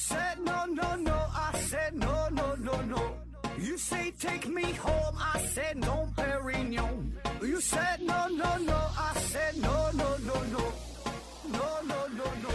[0.00, 1.12] said no, no, no.
[1.12, 3.02] I said no, no, no, no.
[3.58, 5.16] You say take me home.
[5.18, 7.12] I said no, Perignon.
[7.42, 8.78] You said no, no, no.
[8.96, 10.62] I said no, no, no, no.
[11.52, 12.50] No, no, no, no.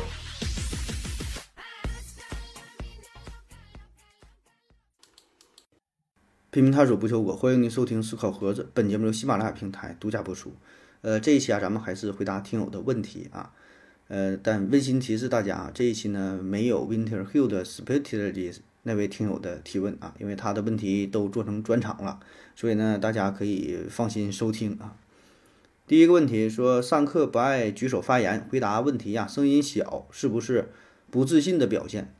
[6.49, 8.71] 拼命探索不求果，欢迎您收听思考盒子。
[8.73, 10.55] 本节目由喜马拉雅平台独家播出。
[11.01, 13.53] 呃，这一期啊，咱们还是回答听友的问题啊。
[14.07, 22.19] 呃，但温馨提示大家啊，这一期呢没有 Winter Hill 的 Spirituality 那位听友的提问啊，因为他的问题都做成专场了，
[22.55, 24.95] 所以呢，大家可以放心收听啊。
[25.87, 30.71] 第一个问题说，上课不爱举手发言，回答问题呀，声音小，是不是
[31.09, 32.13] 不自信的表现？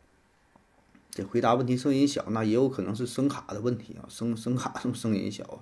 [1.12, 5.58] 这回答问题声音小，那也有可能是声卡的问题啊，声声卡声声音小啊。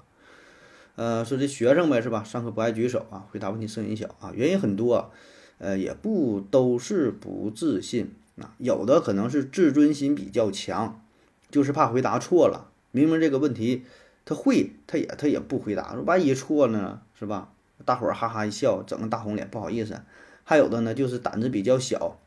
[0.95, 2.23] 呃，说这学生呗是吧？
[2.23, 5.09] 上课不爱举手啊，回答问题声音小啊，原因很多啊，
[5.57, 11.01] 呃，也不都是不自信啊，有的可能是自尊心比较强，
[11.49, 12.69] 就是怕回答错了。
[12.91, 13.83] 明明这个问题
[14.25, 17.51] 他会，他也他也不回答，万一错了呢，是吧？
[17.85, 20.01] 大伙儿哈哈一笑，整个大红脸，不好意思。
[20.43, 22.17] 还有的呢，就是胆子比较小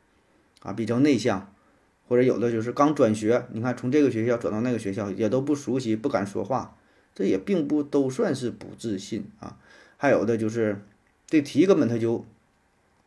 [0.62, 1.52] 啊，比较内向。
[2.08, 6.76] 或者有的就是刚转学，你看从这个学校转到那个学校也都不熟悉，不敢说话，
[7.16, 9.58] 这也并不都算是不自信啊。
[9.96, 10.84] 还有的就是
[11.26, 12.24] 这题根本他就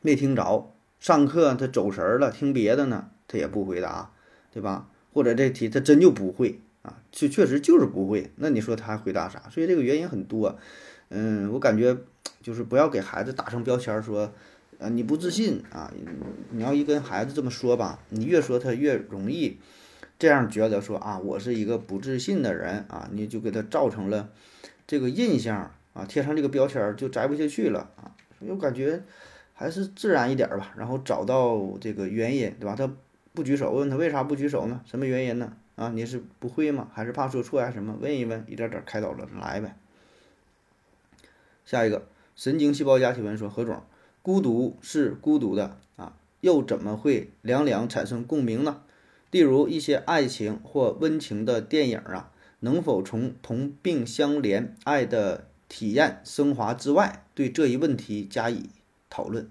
[0.02, 4.12] 没听着，上课他走神儿了，听别的呢，他也不回答，
[4.52, 4.90] 对吧？
[5.14, 9.44] 或者这题他真就不会啊，确确实就是不会，那你说他回答啥？
[9.50, 10.58] 所以这个原因很多，
[11.10, 11.98] 嗯，我感觉
[12.42, 14.32] 就是不要给孩子打上标签说。
[14.80, 15.92] 啊，你不自信啊？
[16.52, 19.60] 你要一跟孩子这么说吧，你越说他越容易
[20.18, 24.30] 这样觉得说啊，我是一个不自信的人啊，你就给他造成了
[24.88, 28.16] 这个印象啊，贴上这个标签就摘不下去了啊。
[28.40, 29.04] 所以我感觉
[29.60, 32.78] 还是自然一点吧，然后找到这个原因，对吧？
[32.78, 32.90] 他
[33.34, 34.80] 不举手，问他为啥不举手呢？
[34.86, 35.52] 什么原因呢？
[35.76, 36.88] 啊，你是不会吗？
[36.94, 37.70] 还是怕说错呀？
[37.70, 37.98] 什么？
[38.00, 39.76] 问一问，一点点开导了，来呗。
[41.66, 43.84] 下一个神经细胞家提问说何总。
[44.22, 48.82] 孤独是孤独的啊，又怎么会两两产生共鸣呢？
[49.30, 52.32] 例如一些爱情或温情的电影啊，
[52.62, 58.70] 能否从同病相怜、爱的体验升华之外，对这一问题加以
[59.10, 59.50] 讨论？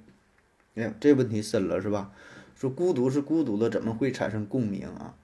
[0.75, 2.13] 哎，这问题深了是吧？
[2.57, 5.15] 说孤独是孤独的，怎么会产生共鸣啊？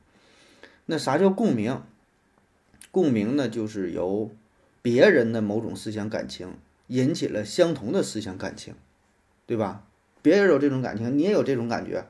[0.87, 1.83] 那啥叫共鸣？
[2.91, 4.31] 共鸣呢，就是由
[4.83, 6.55] 别人的某种思想感情
[6.89, 8.75] 引起了相同的思想感情。
[9.47, 9.85] 对吧？
[10.23, 12.07] 别人有这种感情，你也有这种感觉，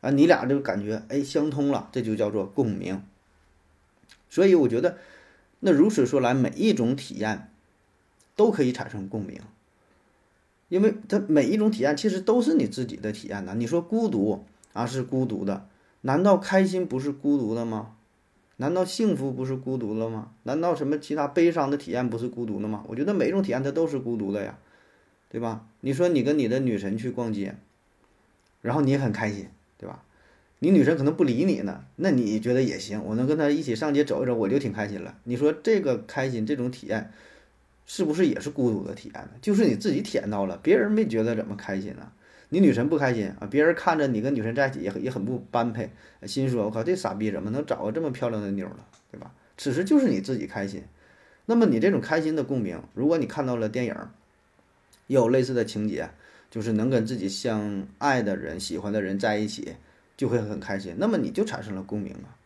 [0.00, 3.02] 啊，你俩这个感觉哎相通了，这就叫做共鸣。
[4.30, 4.96] 所以我觉得，
[5.60, 7.50] 那如此说来，每一种体验
[8.36, 9.38] 都可以产生共鸣，
[10.68, 13.54] 因为它每一种体验其实都是你自己的体验呢。
[13.56, 15.68] 你说孤独啊是孤独的，
[16.02, 17.96] 难道开心不是孤独的吗？
[18.56, 20.32] 难道幸福不是孤独的吗？
[20.42, 22.84] 难道什么其他悲伤的体验不是孤独的吗？
[22.88, 24.58] 我觉得每一种体验它都是孤独的呀。
[25.30, 25.66] 对吧？
[25.82, 27.54] 你说你跟你的女神去逛街，
[28.62, 30.02] 然后你很开心，对吧？
[30.58, 35.18] 你女神可能不理你呢，那你觉得也行，我能跟她一起上街走一走，我就挺开心了。
[35.24, 37.12] 你说这个开心这种体验，
[37.88, 39.30] 是不是也是孤独的体验呢？
[39.42, 42.12] 就是你自己体验到了，别人没觉得怎么开心呢？
[42.50, 45.90] 你女神不开心啊，别人看着你跟女神在一起也很也很不般配，
[46.22, 48.78] 心说我靠，这傻逼怎么能找个这么漂亮的妞呢，
[49.10, 49.32] 对吧？
[49.56, 50.84] 此时就是你自己开心，
[51.46, 53.96] 那么你这种开心的共鸣，如果你看到了电影。
[55.06, 56.10] 也有类似的情节，
[56.50, 59.76] 就是能跟自己相爱的人、喜欢的人在一起，
[60.18, 60.94] 就会很开心。
[60.98, 62.36] 那么你就产生了共鸣啊。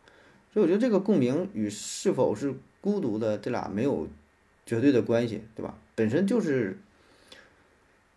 [0.53, 4.07] 所以我觉得这个共鸣与是否是孤独的这俩没有
[4.65, 5.77] 绝对的关系，对吧？
[5.95, 6.79] 本身就是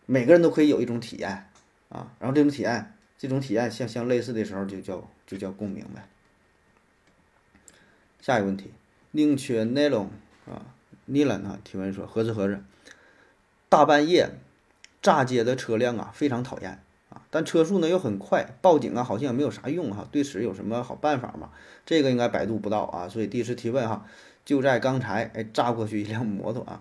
[0.07, 1.49] 每个人都可以有一种体验
[1.89, 2.13] 啊。
[2.19, 6.09] 然后这种体验，这种体验相相类似的时候，就叫就叫共鸣呗。
[8.21, 8.73] 下一个问题，
[9.11, 10.11] 宁缺内隆
[10.47, 10.67] 啊，
[11.05, 12.61] 尼兰啊提问说：何子何子？
[13.69, 14.31] 大半夜，
[15.03, 17.23] 炸街的车辆啊，非常讨厌啊！
[17.31, 20.09] 但车速呢又很快，报警啊好像也没有啥用哈。
[20.11, 21.51] 对此有什么好办法吗？
[21.85, 24.07] 这个应该百度不到啊，所以第一次提问哈。
[24.47, 26.81] 就在刚才，哎，炸过去一辆摩托啊！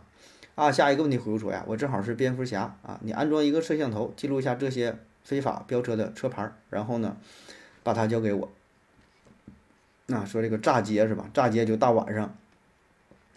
[0.53, 7.17] 啊，下一个问题回复说呀，我正好是蝙蝠侠啊，你安装一个摄像头，记录一下这些非法飙车的车牌，然后呢，
[7.83, 8.49] 把它交给我。
[10.05, 11.27] 那说这个炸街是吧？
[11.33, 12.37] 炸街就大晚上，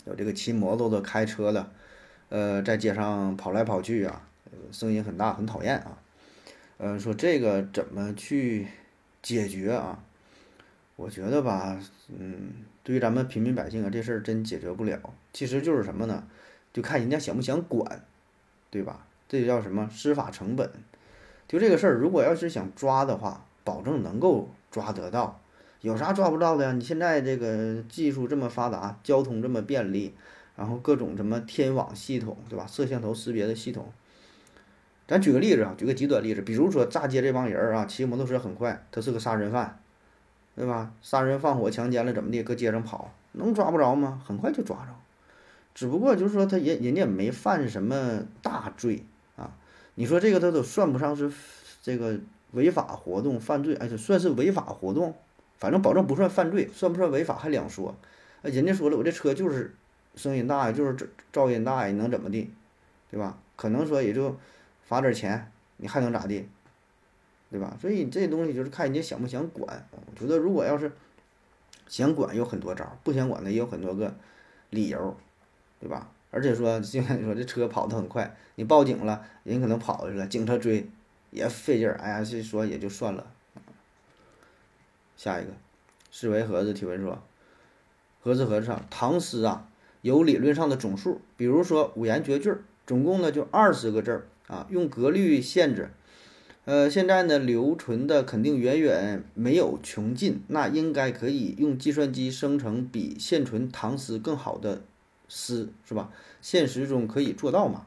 [0.05, 1.71] 有这个骑摩托的、开车的。
[2.29, 4.29] 呃，在街上跑来跑去啊，
[4.71, 5.97] 声音很大，很讨厌啊。
[6.77, 8.69] 呃，说这个怎么去
[9.23, 10.05] 解决啊？
[10.97, 12.53] 我觉得吧，嗯，
[12.89, 14.99] 对于咱们平民百姓啊，这事儿真解决不了。
[15.35, 16.25] 其实就是什么呢？
[16.73, 18.03] 就看人家想不想管，
[18.71, 19.05] 对吧？
[19.29, 20.71] 这就叫什么司法成本。
[21.47, 25.39] 就这个事儿，如果要是想抓的话，保证能够抓得到。
[25.83, 26.73] 有啥抓不到的呀？
[26.73, 30.15] 你现在这个技术这么发达，交通这么便利，
[30.57, 32.67] 然后各种什么天网系统，对吧？
[32.67, 33.93] 摄像头识别的系统。
[35.07, 39.79] 咱举个例子啊，举个极端例子，比如说炸街这帮人儿啊，骑摩托车很快，他是个杀人犯，
[40.59, 40.93] 对吧？
[41.01, 44.21] 杀人放火强奸了怎么的，搁街上跑，能抓不着吗？
[44.27, 44.89] 很快就抓着。
[45.73, 49.05] 只不过就是说他人人家也没犯什么大罪
[49.37, 49.53] 啊。
[49.95, 51.31] 你说这个他都算不上是
[51.81, 52.19] 这个
[52.51, 55.15] 违法活动犯罪，哎，就算是违法活动，
[55.59, 57.95] 反正保证不算犯罪，算不算违法还两说。
[58.43, 59.75] 人家说了，我这车就是
[60.17, 60.97] 声音大呀，就是
[61.33, 62.51] 噪音大呀，能怎么地，
[63.11, 63.39] 对吧？
[63.55, 64.37] 可能说也就。
[64.89, 66.49] 罚点钱，你还能咋地，
[67.51, 67.77] 对吧？
[67.81, 69.89] 所以这东西就是看人家想不想管。
[69.93, 70.93] 我觉得如果要是
[71.87, 74.15] 想管，有很多招；不想管的也有很多个
[74.71, 75.17] 理由，
[75.81, 76.11] 对吧？
[76.31, 80.87] 而且说，就像你说这车跑得很快，你报警了，人可能跑去了，警车追
[81.31, 81.95] 也费劲儿。
[81.95, 83.27] 哎呀，这说也就算了。
[85.17, 85.53] 下一个，
[86.11, 87.23] 四维盒子提问说：
[88.21, 89.69] 盒子盒子上，唐诗啊
[90.03, 92.55] 有理论上的总数，比如说五言绝句，
[92.87, 94.27] 总共呢就二十个字儿。
[94.49, 95.91] 啊，用格律限制，
[96.69, 104.83] 呃，现在呢留存的肯定远远没有穷尽，那应该可以用计算机生成比现存唐诗更好的
[105.31, 106.11] 诗，是吧？
[106.43, 107.87] 现实中可以做到吗？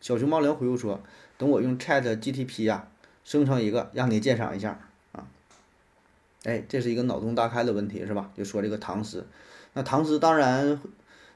[0.00, 1.02] 小熊猫粮回复说
[1.36, 2.88] ：“等我用 Chat GTP 呀
[3.22, 4.80] 生成一个，让你鉴赏一下
[5.12, 5.28] 啊。”
[6.44, 8.30] 哎，这是一个脑洞大开的问题，是吧？
[8.34, 9.26] 就说这个唐诗，
[9.74, 10.80] 那唐诗当然。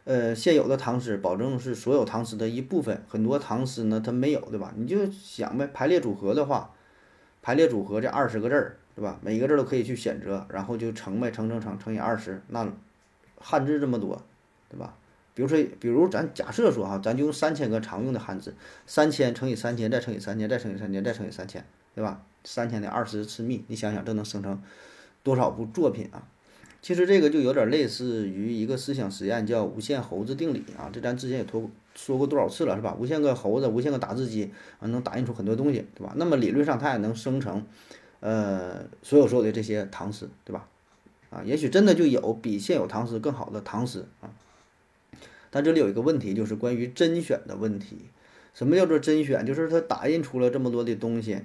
[0.04, 4.72] 呃，现有的唐诗保证是所有唐诗的一部分，很多唐诗呢它没有，对吧？
[4.76, 6.70] 你就想呗，排列组合的话，
[7.46, 9.20] 排列组合这二十个字儿，对吧？
[9.22, 12.68] 每一个字儿都可以去选择，然后就乘呗，乘乘乘乘以二十，那
[13.36, 14.20] 汉字这么多，
[14.68, 14.92] 对吧？
[15.32, 18.52] 比如说，比如咱假设说哈，咱就用三千个常用的汉字，
[18.84, 21.64] 三千乘以三千，再乘以三千，再乘以三千，再乘以三千，
[21.94, 22.20] 对吧？
[22.42, 24.60] 三千的二十次幂，你想想这能生成
[25.22, 26.26] 多少部作品啊？
[26.86, 30.88] 其实这个就有点类似于一个思想实验，叫无限猴子定理啊。
[30.92, 32.96] 这咱之前也说说过多少次了，是吧？
[32.96, 36.12] 无限个猴子，无限个打字机啊，能打印出很多东西，对吧？
[36.14, 37.66] 那么理论上它也能生成，
[38.20, 40.68] 呃，所有所有的这些唐诗，对吧？
[41.30, 44.30] 啊，也许真的就有比现有唐诗更好的唐诗啊。
[45.50, 47.96] 但这里有一个问题，就是关于甄选的问题。
[48.54, 49.44] 什么叫做甄选？
[49.44, 51.40] 就是它打印出了这么多的东西。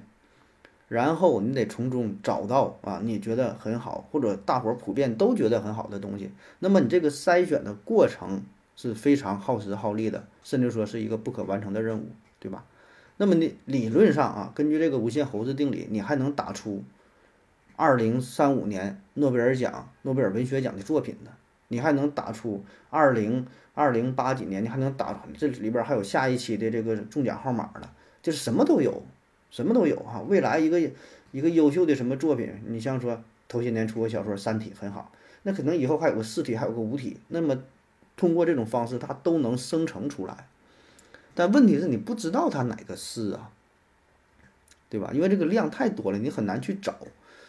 [0.92, 6.30] 然后你得从中找到啊，你觉得很好，或者大伙儿普遍都觉得很好的东西。
[6.58, 8.42] 那么你这个筛选的过程
[8.76, 12.08] 是非常耗时耗力的，甚至说是一个不可完成的任务，
[12.38, 12.66] 对吧？
[13.16, 16.84] 那么你理论上啊，根据这个无限猴子定理，你还能打出
[17.74, 21.30] 二零三五年诺贝尔奖、诺贝尔文学奖的作品呢？
[21.68, 24.62] 你还能打出二零二零八几年？
[24.62, 27.88] 你还能打这里边还有下一期的这个中奖号码呢？
[28.20, 29.02] 就是什么都有。
[29.52, 30.80] 什么都有哈，未来一个
[31.30, 35.12] 一个优秀的什么作品，你像说头些年出个小说《三体》很好，
[35.44, 37.62] 那可能以后还有个四体，还有个五体，那么
[38.16, 40.48] 通过这种方式，它都能生成出来。
[41.34, 43.50] 但问题是你不知道它哪个是啊，
[44.88, 45.10] 对吧？
[45.14, 46.96] 因为这个量太多了，你很难去找。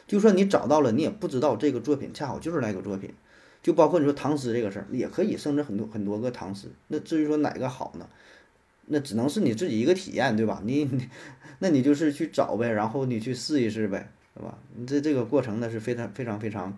[0.06, 3.14] 就算你找到了，你也不知道这个作品恰好就是那个作品。
[3.62, 6.68] 就包括你说唐诗这个事儿，也可以生成很多很多个唐诗。
[6.90, 8.10] 那至于说哪个好呢？
[8.88, 10.62] 那只能是你自己一个体验，对吧？
[10.66, 10.90] 你，
[11.60, 14.58] 那你就是去找呗，然后你去试一试呗，对吧？
[14.76, 16.78] 你这这个过程呢是非常非常非常，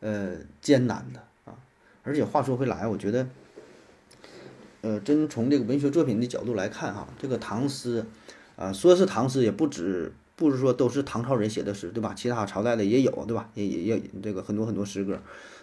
[0.00, 1.56] 呃，艰难的啊。
[2.02, 3.26] 而且话说回来，我觉得，
[4.82, 8.04] 呃，真从这个文学作品的角度来看哈，这个唐诗，
[8.56, 12.12] 啊，说是唐诗也不止，不是说都是唐朝人写的诗，对吧？
[12.14, 13.48] 其他朝代的也有，对吧？
[13.54, 15.18] 也也也这个很多很多诗歌。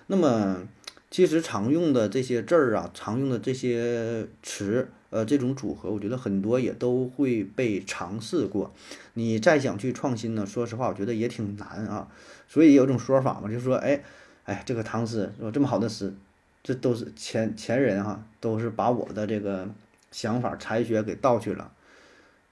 [0.08, 0.64] 那么
[1.12, 4.90] 其实常用的这些字儿啊，常用的这些词。
[5.10, 8.72] 呃，这种组合，我觉得很多也都会被尝试过。
[9.16, 12.08] 你再想去创新呢，说实话，我觉得也挺难啊。
[12.48, 14.02] 所以有种说法嘛，就是说，哎，
[14.46, 16.14] 哎，这个唐诗说这么好的诗，
[16.62, 19.68] 这都是前前人哈，都是把我的这个
[20.12, 21.72] 想法、才学给盗去了。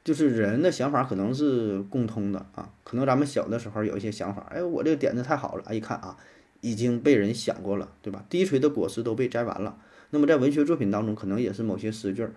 [0.04, 6.18] 就是人的想法可能是共通的啊，可能咱们小的时候有一些想法，哎，我这个点子太好了，哎，一看啊，
[6.62, 8.24] 已经被人想过了，对吧？
[8.30, 9.78] 低垂的果实都被摘完了。
[10.10, 12.32] 那么在文学作品当中，可能也是某些诗句儿，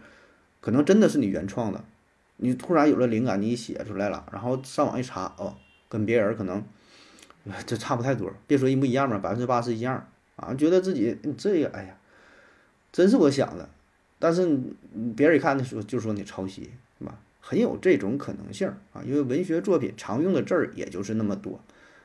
[0.61, 1.85] 可能真的是你原创的，
[2.37, 5.57] 你突然有了灵感，你写出来了，然后上网一查，哦，
[5.89, 6.65] 跟别人可能
[7.65, 11.97] 这差不太多，别说一模一样吧，百分之八十一样啊，觉得自己这个，哎呀，
[12.91, 13.69] 真是我想的，
[14.19, 14.59] 但是
[15.17, 17.19] 别人一看的时候就说你抄袭，是吧？
[17.41, 21.61] 很有这种可能性啊，因为文学作品常用的字儿也就是那么多，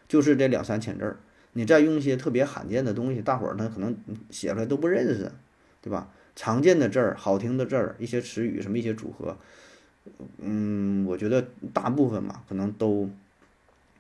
[0.08, 1.18] 就是这两三千字儿，
[1.54, 3.96] 你再用一些特别罕见的东西，大伙儿呢可能
[4.30, 5.32] 写出来都不认识。
[5.86, 6.10] 对吧？
[6.36, 9.38] 常见的字儿、好听的字儿、一些词语，什么一些组合，
[10.40, 13.08] 嗯，我觉得大部分嘛，可能都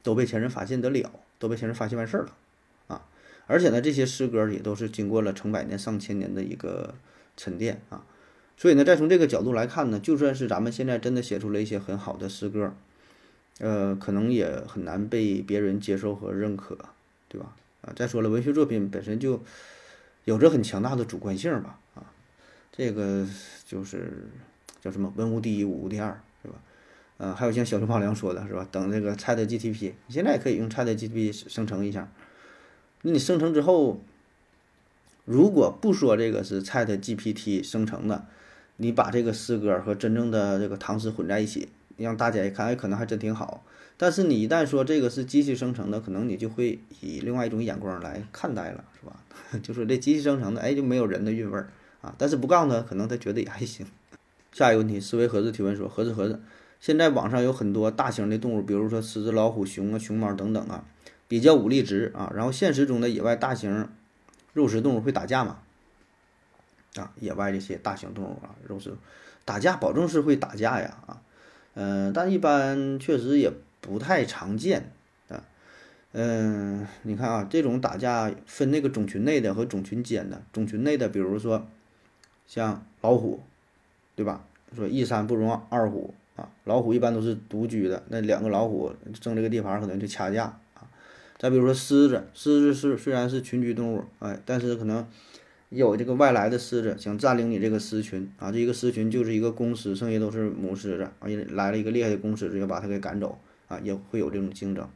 [0.01, 2.35] 都被前人发现得了，都被前人发现完事儿了，
[2.87, 3.05] 啊。
[3.45, 6.95] 而且呢，这些诗歌也都是经过了成百年、上千年的一个
[7.37, 8.03] 沉淀啊。
[8.57, 12.73] 所以呢，再从这个角度来看呢，就算是咱们现在真的写出了一些很好的诗歌，
[13.59, 16.75] 呃，可能也很难被别人接受和认可，
[17.29, 17.55] 对吧？
[17.81, 19.43] 啊，再说了，文学作品本身就
[20.25, 22.03] 有着很强大的主观性吧，啊，
[22.71, 23.25] 这个
[23.65, 24.27] 就是
[24.81, 26.55] 叫什么“文无第一，武无第二”，是吧？
[27.17, 28.67] 呃，还有像小熊猫良说的是吧？
[28.71, 32.11] 等这个 ChatGPT，现在也可以用 ChatGPT 生成一下，
[33.03, 34.01] 那你生成之后，
[35.23, 38.25] 如果不说这个是 ChatGPT 生成的，
[38.77, 43.63] 你把这个诗歌和真正的这个唐诗混在一起，让大家一看，哎，可能还真挺好。
[43.95, 48.83] 但是你一旦说这个是机器生成的，可能你就会以另外一种眼光来看待了，
[49.63, 51.69] 就说这机器生成的，哎，就没有人的韵味儿
[52.01, 52.13] 啊。
[52.17, 53.85] 但是不告诉他，可能他觉得也还行。
[54.51, 56.41] 下一个问题，思维盒子提问说，盒子盒子，
[56.79, 60.85] 现在网上有很多大型的动物，比如说狮子、老虎、熊啊、熊猫等等啊，
[61.27, 62.31] 比较武力值啊。
[62.35, 63.89] 然后现实中的野外大型
[64.53, 65.59] 肉食动物会打架吗？
[66.95, 68.93] 啊，野外这些大型动物啊，肉食
[69.43, 71.21] 打架，保证是会打架呀啊，
[71.73, 74.93] 嗯，但一般确实也不太常见，
[76.17, 81.67] 嗯，你看啊，这种打架分那个种群内的和种群间的，种群内的，比如说
[82.47, 83.41] 像老虎，
[84.15, 84.45] 对吧？
[84.73, 90.87] 说一山不容二虎啊，老虎一般都是独居的，那两个老虎争这个地盘可能就掐架啊。
[91.37, 95.05] 再比如说狮子，狮子是虽然是群居动物，哎，但是可能。
[95.69, 104.87] 有这个外来的狮子想占领你这个狮群啊，这一个狮群就是一个公狮，剩下都是母狮子，啊，来了一个厉害的公狮子，要把它给赶走啊，也会有这种竞争。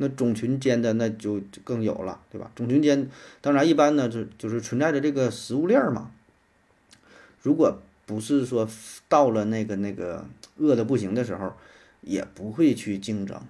[0.00, 2.50] 那种群间的那就更有了，对吧？
[2.54, 3.08] 种群间
[3.40, 6.10] 当然一般呢，就就是存在着这个食物链嘛。
[7.42, 8.68] 如果不是说
[9.08, 10.24] 到了那个那个
[10.56, 11.52] 饿的不行的时候，
[12.00, 13.40] 也不会去竞争，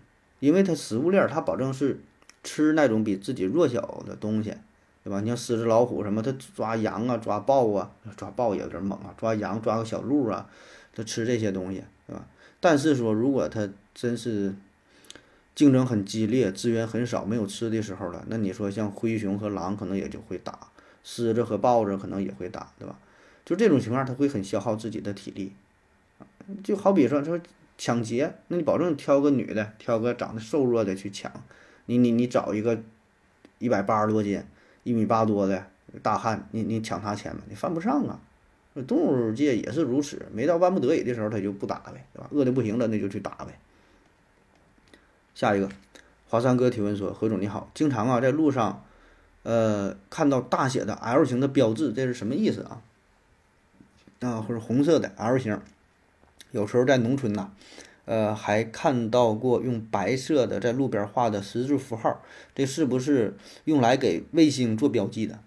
[0.40, 2.00] 因为它食物链它保证是
[2.42, 4.54] 吃那种比自己弱小的东西。
[5.02, 5.22] 对吧？
[5.22, 9.14] 你像狮子、老虎什么，它抓羊啊、抓豹啊，抓豹也有点猛啊。
[9.16, 10.46] 抓羊、抓个小鹿啊，
[10.94, 12.26] 它吃这些东西，对吧？
[12.60, 14.54] 但是说，如果它真是
[15.54, 20.58] 竞争很激烈、资源很少、没有吃的时候了，那你说像灰熊和狼可能也就会打，
[21.04, 22.98] 狮子和豹子可能也会打，对吧？
[23.44, 25.52] 就这种情况，它会很消耗自己的体力。
[26.62, 27.38] 就好比说说
[27.76, 31.30] 抢劫，那你保证挑个女的，挑个长得瘦弱的去抢，
[31.86, 32.80] 你你你找一个
[33.58, 34.42] 一百八十多斤。
[34.82, 35.66] 一米八多的
[36.02, 37.42] 大汉，你你抢他钱吗？
[37.50, 38.18] 你犯不上啊。
[38.86, 42.28] 动物界也是如此，没到万不得已的时候，他就不打呗，对吧？
[42.30, 43.58] 饿的不行了，那就去打呗。
[45.34, 45.68] 下一个，
[46.28, 48.84] 华山哥提问说：何总你好，经常啊在路上，
[49.42, 52.82] 呃看到大写的 L 型的标志，这是什么意思啊？
[54.20, 55.60] 啊，或者红色的 L 型，
[56.50, 57.50] 有时候在农村呐。
[58.06, 62.20] 呃，还看到过用白色的在路边画的十字符号，
[62.56, 65.38] 这是不是用来给卫星做标记的？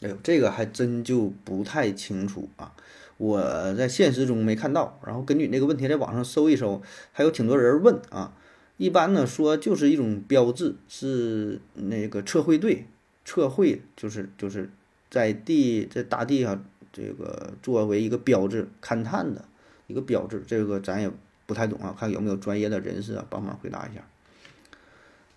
[0.00, 2.74] 哎呦，这个还真就不太清楚啊！
[3.16, 8.34] 我在现实中没看到，然后根据那个问题在网上搜一搜，还有挺多人问啊。
[8.76, 12.86] 一般呢说就是一种标志，是那个测绘队
[13.24, 14.70] 测绘，就是就是
[15.10, 19.44] 在地在大地上这个作为一个标志勘探的。
[19.88, 21.10] 一个标志，这个咱也
[21.44, 24.02] 不太懂啊，看有没有专业的人士啊帮忙回答一下。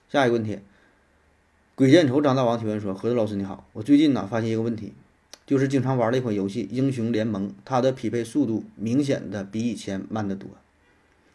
[0.08, 0.60] 下一个问题，
[1.74, 4.94] 鬼见愁张大王提问说：何子老师你好，我最近呢发现一个问题，
[5.46, 10.50] 就是经常玩的一款游戏《英雄联盟》，它的匹配速度明显的比以前慢得多，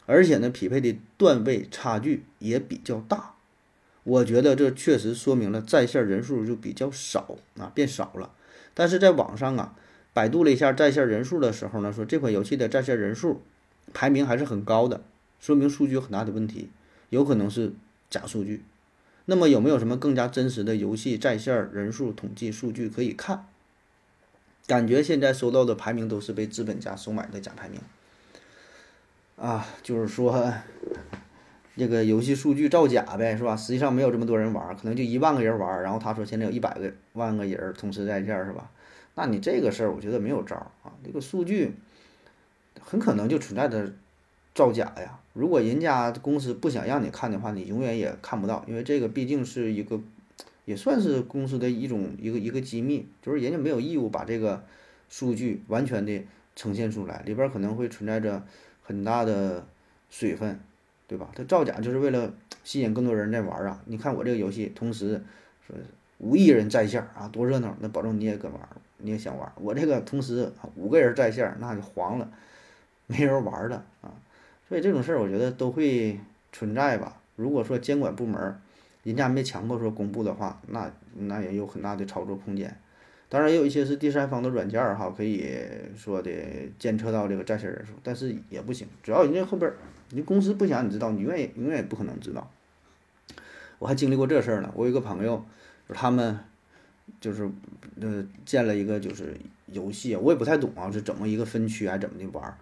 [0.07, 3.35] 而且呢匹配的段位差距也比较大。
[4.05, 8.33] 我觉得这确实说明了在线人数就比较少啊，变少了。
[8.75, 9.77] 但是在网上啊。
[10.13, 13.43] 百度了一下在线人数的时候呢，说这款游戏的在线人数
[13.95, 15.03] 排名还是很高的，
[15.39, 16.69] 说明数据有很大的问题，
[17.11, 17.73] 有可能是
[18.11, 18.65] 假数据。
[19.27, 23.47] 那么有没有什么更加真实的游戏在线人数统计数据可以看？
[24.71, 27.81] 感觉现在收到的排名都是被资本家收买的假排名
[29.35, 30.55] 啊，就是说
[31.77, 33.57] 这个游戏数据造假呗，是吧？
[33.57, 38.71] 实际上没有这么多人玩，可能就一万个人玩，然后他说现在有一百个万个人同时在线，是吧？
[39.17, 40.93] 那你这个事儿，我觉得没有招儿啊。
[41.05, 41.73] 这个数据
[42.81, 43.93] 很可能就存在着
[44.55, 45.19] 造假呀。
[45.33, 50.01] 如果人家公司不想让你看的话，你永远也看不到，因为这个毕竟是一个
[50.71, 54.63] 也算是公司的一种一个一个机密，就是人家没有义务把这个
[55.09, 56.23] 数据完全的
[56.55, 58.45] 呈现出来，里边可能会存在着
[58.83, 59.67] 很大的
[60.09, 60.61] 水分，
[61.09, 61.29] 对吧？
[61.35, 63.83] 它造假就是为了吸引更多人在玩啊。
[63.87, 65.21] 你看我这个游戏，同时
[65.67, 65.75] 说
[66.19, 68.61] 五亿人在线啊，多热闹，那保证你也跟玩。
[69.03, 72.31] 你也想玩，我这个同时五个人在线，那就黄了，
[73.07, 74.13] 没人玩了啊！
[74.69, 76.21] 所以这种事儿，我觉得都会
[76.53, 77.17] 存在吧。
[77.35, 78.61] 如果说监管部门
[79.03, 82.77] 人家没强迫说公布的话，那那也有很大的操作空间。
[83.29, 85.55] 当然，也有一些是第三方的软件儿哈，可以
[85.97, 86.33] 说的
[86.81, 88.89] 监测到这个在线人数，但是也不行。
[89.05, 89.77] 主要人家后边儿，
[90.11, 92.51] 你公司不想你知道，你愿意永远也不可能知道。
[93.79, 94.73] 我还经历过这事儿呢。
[94.75, 95.45] 我有一个朋友，
[95.89, 96.41] 他们
[97.21, 97.49] 就是
[98.01, 102.59] 呃建了一个就是游戏，我也不太懂啊，是怎么一个分区还怎么的玩儿。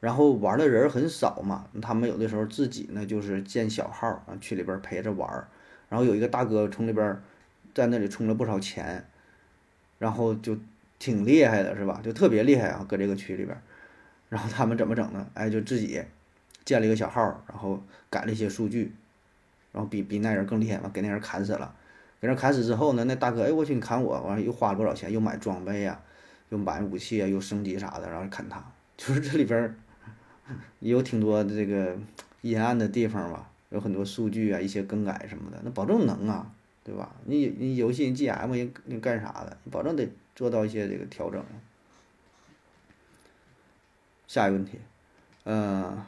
[0.00, 5.48] 然后玩的人很少嘛，他们有的时候自己呢就是建小号啊，去里边陪着玩儿。
[5.90, 7.20] 然后有一个大哥从里边
[7.74, 9.04] 在那里充了不少钱。
[9.98, 10.56] 然后就
[10.98, 12.00] 挺厉害的，是吧？
[12.02, 13.54] 就特别厉害啊，搁这个区里边。
[14.30, 15.26] 然后他们怎么整呢？
[15.34, 16.02] 哎，就自己
[16.64, 18.94] 建了一个小号，然后改了一些数据，
[19.72, 21.74] 然后比比那人更厉害嘛，给那人砍死了。
[22.18, 25.12] 给人砍死之后呢，那大哥，哎，我去，你砍我，完了又花了多少钱？
[25.12, 26.00] 又买装备呀，
[26.48, 28.64] 又买武器啊，又升级啥的，然后砍他。
[28.96, 29.76] 就是这里边
[30.78, 31.94] 也 有挺多这个
[32.40, 36.52] 阴暗的地方吧，有很多数据啊，一些更改什么的，那保证能啊。
[36.82, 37.14] 对吧？
[37.26, 39.58] 你你游戏 GM 人你干啥的？
[39.64, 41.44] 你保证得做到一些这个调整。
[44.26, 44.78] 下一个问题，
[45.44, 46.04] 呃，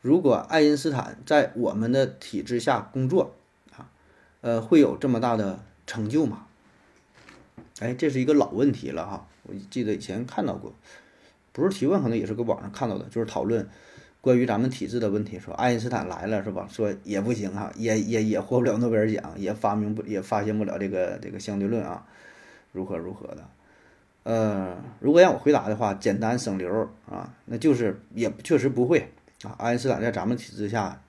[0.00, 3.34] 如果爱因斯坦在我们的体制下工作
[3.76, 3.90] 啊，
[4.40, 6.46] 呃，会有这么大的成就吗？
[7.80, 10.72] 哎，这是一个老问题了哈，我记得以前看到过，
[11.52, 13.68] 不是提问，可能也是搁网上看到的，就是讨论。
[14.26, 16.66] 关于咱们体制的问题，说爱因斯坦来了是吧？
[16.68, 22.04] 说也不行哈，也也也获不了诺贝尔奖，也发明不也发现不了这个这个相对论啊，
[22.72, 23.48] 如何如何的？
[24.24, 29.12] 呃，如果让我回答的话，简单省流啊，那就是也确实不会
[29.44, 29.54] 啊。
[29.58, 31.00] 爱因斯坦在咱们体制下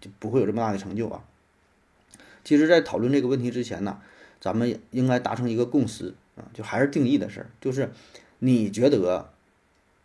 [0.00, 1.24] 就不会有这么大的成就啊。
[2.44, 3.98] 其实，在讨论这个问题之前呢，
[4.40, 7.90] 咱们应该达成一个共识啊，就还是定义的事儿，就是
[8.38, 9.30] 你觉得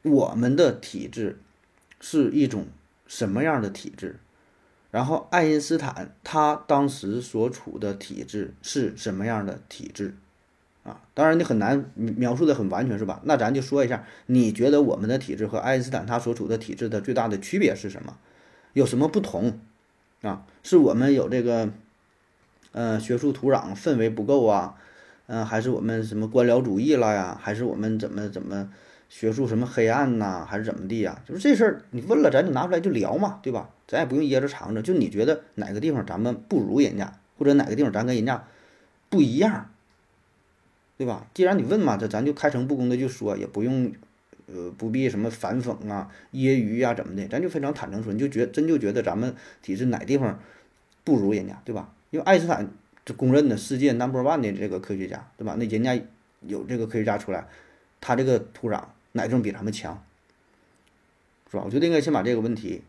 [0.02, 1.38] 我们的体制。
[2.00, 2.68] 是一种
[3.08, 4.20] 什么样的体制？
[4.90, 10.16] 然后爱因斯坦他当时所处的体制是什么样的体制？
[10.84, 13.20] 啊，当然你很难描述的很完全，是吧？
[13.26, 18.18] 那咱就说一下，你觉得我们的体制和爱因斯坦他所处的体制的最大的区别是什么？
[18.72, 19.60] 有什么不同？
[20.22, 21.70] 啊，是我们有这个，
[22.72, 24.76] 呃，学术土壤氛围不够啊？
[25.28, 27.38] 嗯，还是我们什么官僚主义了呀？
[27.40, 28.70] 还是我们怎么怎么？
[29.10, 31.22] 学术什么黑暗呐，还是怎么地呀？
[31.26, 33.70] 就是这事儿，你问了，咱就拿出来就聊嘛，对吧？
[33.88, 34.82] 咱也不用掖着藏着。
[34.82, 38.46] 就你觉得哪个地方咱们不如人家，或者哪个地方咱跟人家
[39.10, 39.70] 不一样，
[40.98, 41.26] 对吧？
[41.34, 43.94] 既然你问嘛，这咱就开诚布公的就说，也不用，
[44.48, 50.38] 呃，不必什么反讽啊、揶揄呀，怎么的，咱就非常坦诚说，你就觉真就觉得咱们体制哪地方
[51.06, 51.94] 不如人家，对吧？
[52.10, 52.70] 因为爱因斯坦
[53.06, 55.56] 这公认的世界 number one 的这个科学家，对吧？
[55.58, 55.98] 那人家
[56.42, 57.48] 有这个科学家出来，
[58.02, 58.84] 他这个土壤。
[59.18, 60.02] 哪种比咱们强，
[61.52, 61.64] 是吧？
[61.66, 62.82] 我觉得应该先把这个问题，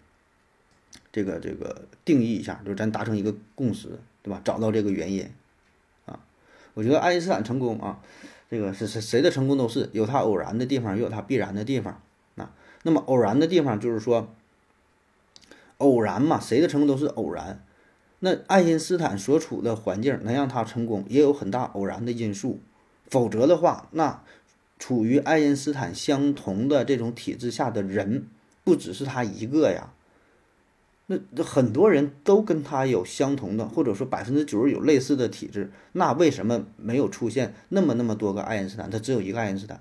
[1.10, 4.40] 这个这个定义一下，就是咱达成一个共识，对吧？
[4.44, 5.28] 找到这个原因，
[6.06, 6.20] 啊，
[6.74, 7.98] 我觉得爱因斯坦成功啊，
[8.48, 12.00] 这个是谁谁的成功都是有他偶然的地方，也有他必然的地方，
[12.36, 12.52] 啊，
[12.84, 14.32] 那么偶然的地方就是说，
[15.78, 17.64] 偶然嘛，谁的成功都是偶然，
[18.20, 22.60] 那爱因斯坦所处的环境能让他成功，也有很大偶然的因素，
[23.06, 24.22] 否则的话，那。
[24.78, 28.26] 处于爱因斯坦相同的这种体制下的人，
[28.64, 29.92] 不只是他一个呀。
[31.10, 38.90] 那很多人都跟他有相同的，或者说百分之九十有类似的体质，那为什么没有出现那么那么多个爱因斯坦？
[38.90, 39.80] 他只有一个爱因斯坦。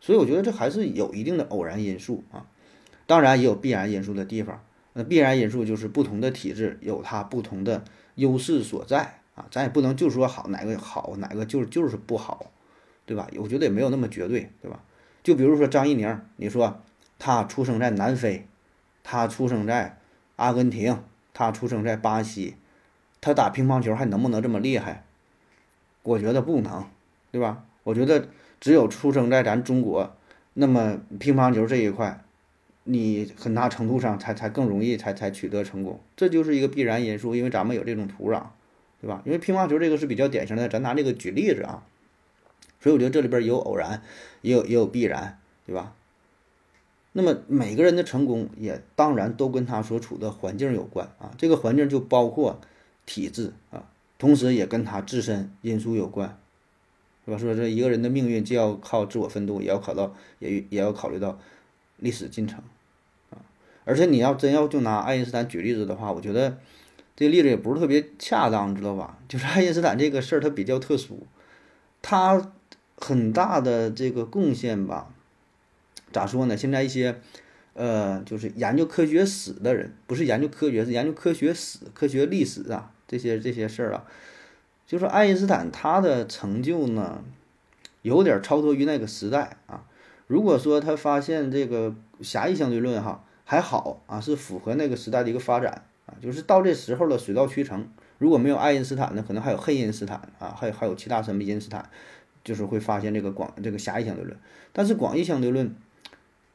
[0.00, 2.46] 所以我觉得这还是有一定的偶然因素啊。
[3.06, 4.62] 当然也有必然因素的地方。
[4.92, 7.82] 那必然因素就是不同的体质有它不同的
[8.14, 9.46] 优势所在啊。
[9.50, 12.52] 咱也不能就说好哪个好，哪个就就是不好。
[13.06, 13.28] 对吧？
[13.36, 14.80] 我觉得也没有那么绝对，对吧？
[15.22, 16.80] 就比如说张怡宁，你说
[17.18, 18.46] 他出生在南非，
[19.02, 19.98] 他出生在
[20.36, 22.54] 阿根廷，他出生在巴西，
[23.20, 25.04] 他打乒乓球还能不能这么厉害？
[26.02, 26.86] 我觉得不能，
[27.30, 27.64] 对吧？
[27.82, 28.28] 我觉得
[28.60, 30.16] 只有出生在咱中国，
[30.54, 32.22] 那么乒乓球这一块，
[32.84, 38.42] 你很大程度上才才更容易才才取得成功，这就是一个必然因素，因为咱们有这种土壤，
[39.00, 39.22] 对吧？
[39.24, 41.82] 因为乒乓球这个是比较典型的，咱拿这个举例子啊。
[42.84, 44.02] 所以我觉得这里边有偶然，
[44.42, 45.94] 也有也有必然，对吧？
[47.12, 52.60] 那么每个人的成功也当然都跟他所处的环境有关啊，这个环境就包括
[53.06, 56.38] 体制啊，同时也跟他自身因素有关，
[57.24, 57.38] 是吧？
[57.38, 61.38] 说这一个人的命运既要靠自我奋斗，也要考到也也要考虑到
[61.96, 62.62] 历史进程
[63.30, 63.40] 啊。
[63.86, 66.58] 而且你要真要就拿爱因斯坦举例子的话，我觉得
[67.16, 69.18] 这个例子也不是特别恰当，知道吧？
[69.26, 71.26] 就是爱因斯坦这个事儿，他比较特殊，
[72.02, 72.52] 他。
[73.06, 75.12] 很大的这个贡献吧，
[76.10, 76.56] 咋说呢？
[76.56, 77.20] 现在一些，
[77.74, 84.06] 呃，就是研究科学史的人，不是研究科学，是研究科学史、科学历史啊，这些这些事儿啊，
[84.86, 87.22] 就说爱因斯坦他的成就呢，
[88.00, 89.84] 有点超脱于那个时代啊。
[90.26, 97.86] 如果说他发现这个狭义相对论哈还好啊，是符合那个时代的一个发展啊，就是到这时候了，水到渠成。
[98.16, 101.90] 如果没有爱因斯坦呢，可能还有黑因斯坦啊，还有还有其他什么因斯坦，
[102.44, 104.36] 就是会发现这个广这个狭义相对论。
[104.72, 105.74] 但是广义相对论，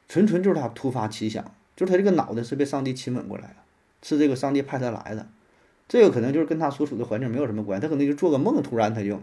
[0.08, 1.43] 纯纯就是他突发奇想，
[1.75, 3.56] 就是他这个脑袋是被上帝亲吻过来的，
[4.02, 5.28] 是这个上帝派他来的。
[5.88, 9.19] 这个可能就是跟他所处的环境没有什么关系，他可能就做个梦，突然他就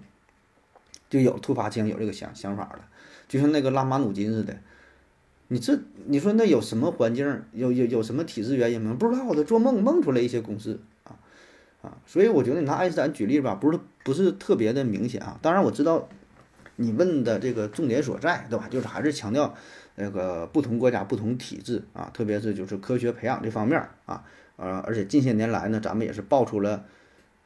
[1.08, 2.88] 就有突发奇想，有这个想想法了，
[3.28, 4.56] 就像那个拉马努金似的。
[5.48, 8.96] 你这你说那有什么环境，有有有什么体质原因吗？
[8.98, 11.14] 不知道，他做梦梦出来一些公式啊
[11.82, 15.38] 啊，所以我觉得你拿爱因斯坦举例吧，不是不是特别的明显啊。
[15.40, 16.08] 当然我知道
[16.76, 18.68] 你问的这个重点所在，对吧？
[18.70, 19.54] 就是还是强调
[19.96, 24.24] 那个不同国家不同体制啊，特别是就是科学培养这方面啊。
[24.56, 26.86] 呃，而且近些年来呢，咱们也是爆出了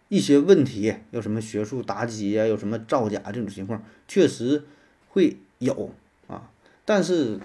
[0.09, 4.65] 一些问题，有什么学术打击呀，有什么造假这种情况，确实
[5.09, 5.93] 会有
[6.29, 6.51] 啊。
[6.85, 7.41] 但是，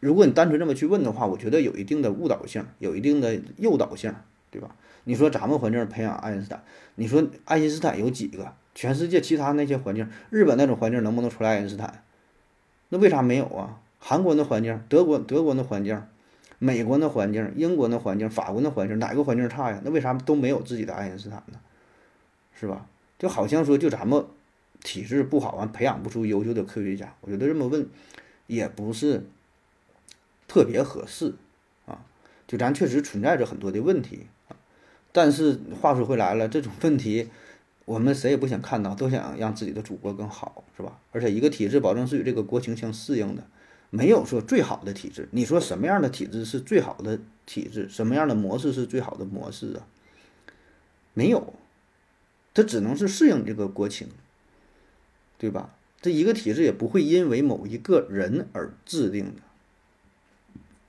[0.00, 4.14] 如果你单纯这么去问的话，我觉得有一定的误导性，有一定的诱导性，
[4.50, 4.74] 对吧？
[5.04, 6.62] 你说咱们环境培养爱因斯坦，
[6.94, 8.52] 你说爱因斯坦有几个？
[8.74, 12.04] 全世界其他那些环境，日本那种环境能不能出来爱因斯坦？
[12.88, 13.80] 那为啥没有啊？
[13.98, 16.02] 韩国那环境，德国德国那环境。
[16.58, 19.80] 美国那环境，英国那环境，法国那环境，哪个环境差呀？
[19.84, 21.58] 那为啥都没有自己的爱因斯坦呢？
[22.54, 22.86] 是吧？
[23.18, 24.24] 就好像说，就咱们
[24.80, 27.12] 体质不好，完培养不出优秀的科学家。
[27.20, 27.88] 我觉得这么问
[28.46, 29.24] 也不是
[30.46, 31.34] 特别合适
[31.86, 31.98] 啊。
[32.46, 34.54] 就咱确实存在着很多的问题啊。
[35.10, 37.28] 但是话说回来了，这种问题
[37.84, 40.98] 我们谁也不想看到，都想让自己的祖国更好，是吧？
[41.10, 43.44] 而且一个体制保证是与这个国情相适应的。
[43.90, 47.88] 没有说最好的体制，你说什么样的体制是最好的体制？
[47.90, 49.86] 什么样的模式是最好的模式啊？
[51.12, 51.52] 没有，
[52.54, 54.08] 它只能是适应这个国情，
[55.36, 55.74] 对吧？
[56.00, 59.42] 这一个体制也不会因为某一个人而制定的。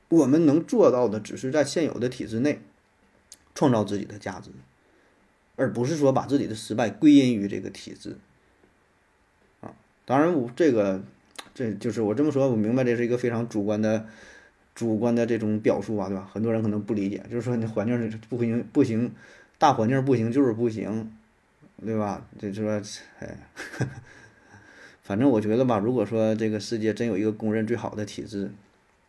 [0.07, 2.61] 我们能做到的，只是在现有的体制内
[3.53, 4.49] 创造自己的价值，
[5.55, 8.17] 而不是说把自己的失败归因于这个体制。
[9.61, 9.73] 啊，
[10.05, 11.01] 当然我这个。
[11.55, 14.07] 这就是我这么说，我明白这是一个非常主观的、
[14.73, 16.27] 主观的这种表述啊，对吧？
[16.33, 19.13] 很多人可能不理解，就是说你环境是不行，不行，
[19.59, 21.13] 大环境不行就是不行，
[21.85, 22.25] 对吧？
[22.39, 22.81] 这说，
[23.19, 23.37] 哎，
[25.03, 28.49] 反正我觉得吧，如果说这个世界真有一个公认最好的体制，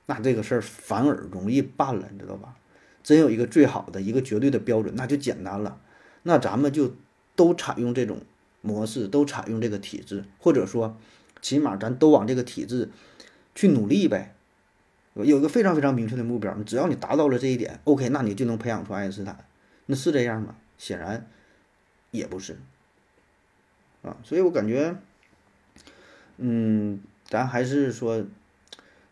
[0.05, 2.57] 那这个事儿反而容易办了，你知道吧？
[3.03, 5.81] 真有一个最好的一个绝对的标准，那就简单了，
[6.25, 6.95] 那咱们就
[7.37, 8.21] 都采用这种
[8.61, 10.99] 模式，都采用这个体制，或者说。
[11.43, 12.89] 起码咱都往这个体制
[13.55, 14.35] 去努力呗，
[15.13, 16.57] 有一个非常非常明确的目标。
[16.65, 19.45] 只要你达到了这一点，OK，那你就能培养出爱因斯坦。
[19.85, 20.57] 那是这样吗？
[20.79, 21.29] 显然
[22.13, 22.57] 也不是
[24.01, 24.17] 啊。
[24.25, 24.97] 所以我感觉，
[26.39, 28.25] 嗯，咱还是说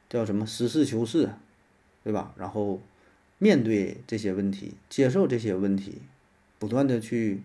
[0.09, 1.29] 叫什么实事求是，
[2.03, 2.33] 对吧？
[2.39, 2.81] 然后
[3.37, 6.01] 面对这些问题，接受这些问题，
[6.63, 7.43] 不断的去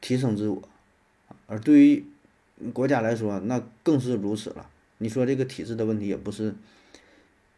[0.00, 0.60] 提升自我。
[1.46, 2.04] 而对于
[2.72, 4.68] 国家来说，那更是如此了。
[4.98, 6.56] 你说这个体制的问题，也不是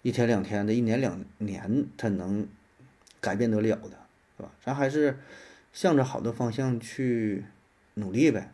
[0.03, 2.47] 一天两天的，一年两年它能
[3.23, 3.97] 改变得了的，
[4.37, 4.53] 是吧？
[4.63, 5.19] 咱还是
[5.73, 7.45] 向着好的方向去
[7.95, 8.53] 努力呗，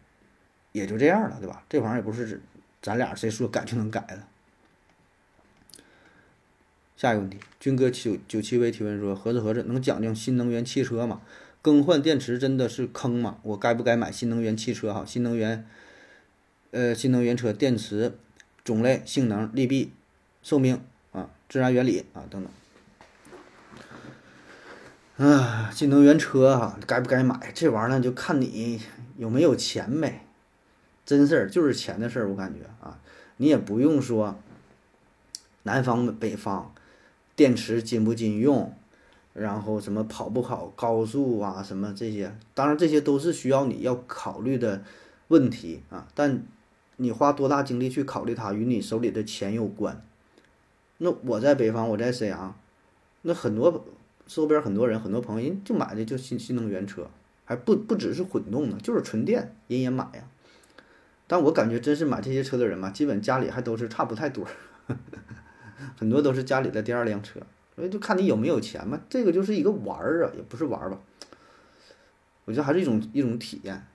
[0.71, 1.65] 也就这样了，对吧？
[1.69, 2.41] 这玩意儿也不是
[2.81, 4.23] 咱俩谁说改就能改的。
[6.97, 11.21] 下一个问题，军哥九九七微提问说：合着合着能讲讲新能源汽车吗？
[11.69, 13.37] 更换电池真的是坑吗？
[13.43, 14.95] 我该不该买新能源汽车？
[14.95, 15.67] 哈，新能源。
[16.71, 18.17] 呃，新能源车电池
[18.65, 19.93] 种类、性能、利弊、
[20.43, 20.81] 寿命
[21.13, 22.43] 啊、自然原理啊等
[25.19, 25.29] 等。
[25.29, 27.53] 啊，新能源车哈，该不该买？
[27.55, 28.81] 这玩意儿呢，就看你
[29.19, 30.25] 有没有钱呗。
[31.05, 32.99] 真事儿就是钱的事儿，我感觉啊，
[33.37, 34.41] 你也不用说
[35.65, 36.73] 南方北方
[37.37, 38.75] 电池经不经用，
[39.39, 44.83] 然后什么跑不跑高速啊，什么这些，当然这些都是需要你要考虑的
[45.29, 46.43] 问题啊，但。
[47.01, 50.05] 你花多大精力去考虑它，与你手里的钱有关。
[50.97, 52.59] 那我在北方，我在沈阳，
[53.23, 53.85] 那很多
[54.27, 57.09] 周边很多人，很多朋友人就买的就新新能源车，
[57.45, 60.25] 还不不只是混动的，就是纯电，人也买呀。
[61.29, 64.45] 但我感觉真是买这些车的人嘛，基本家里还都是差不太多，
[65.97, 67.39] 很多都是家里的第二辆车，
[67.79, 69.01] 所以就看你有没有钱嘛。
[69.09, 70.99] 这个就是一个玩儿啊，也不是玩儿吧，
[72.45, 73.87] 我觉得还是一种一种体验。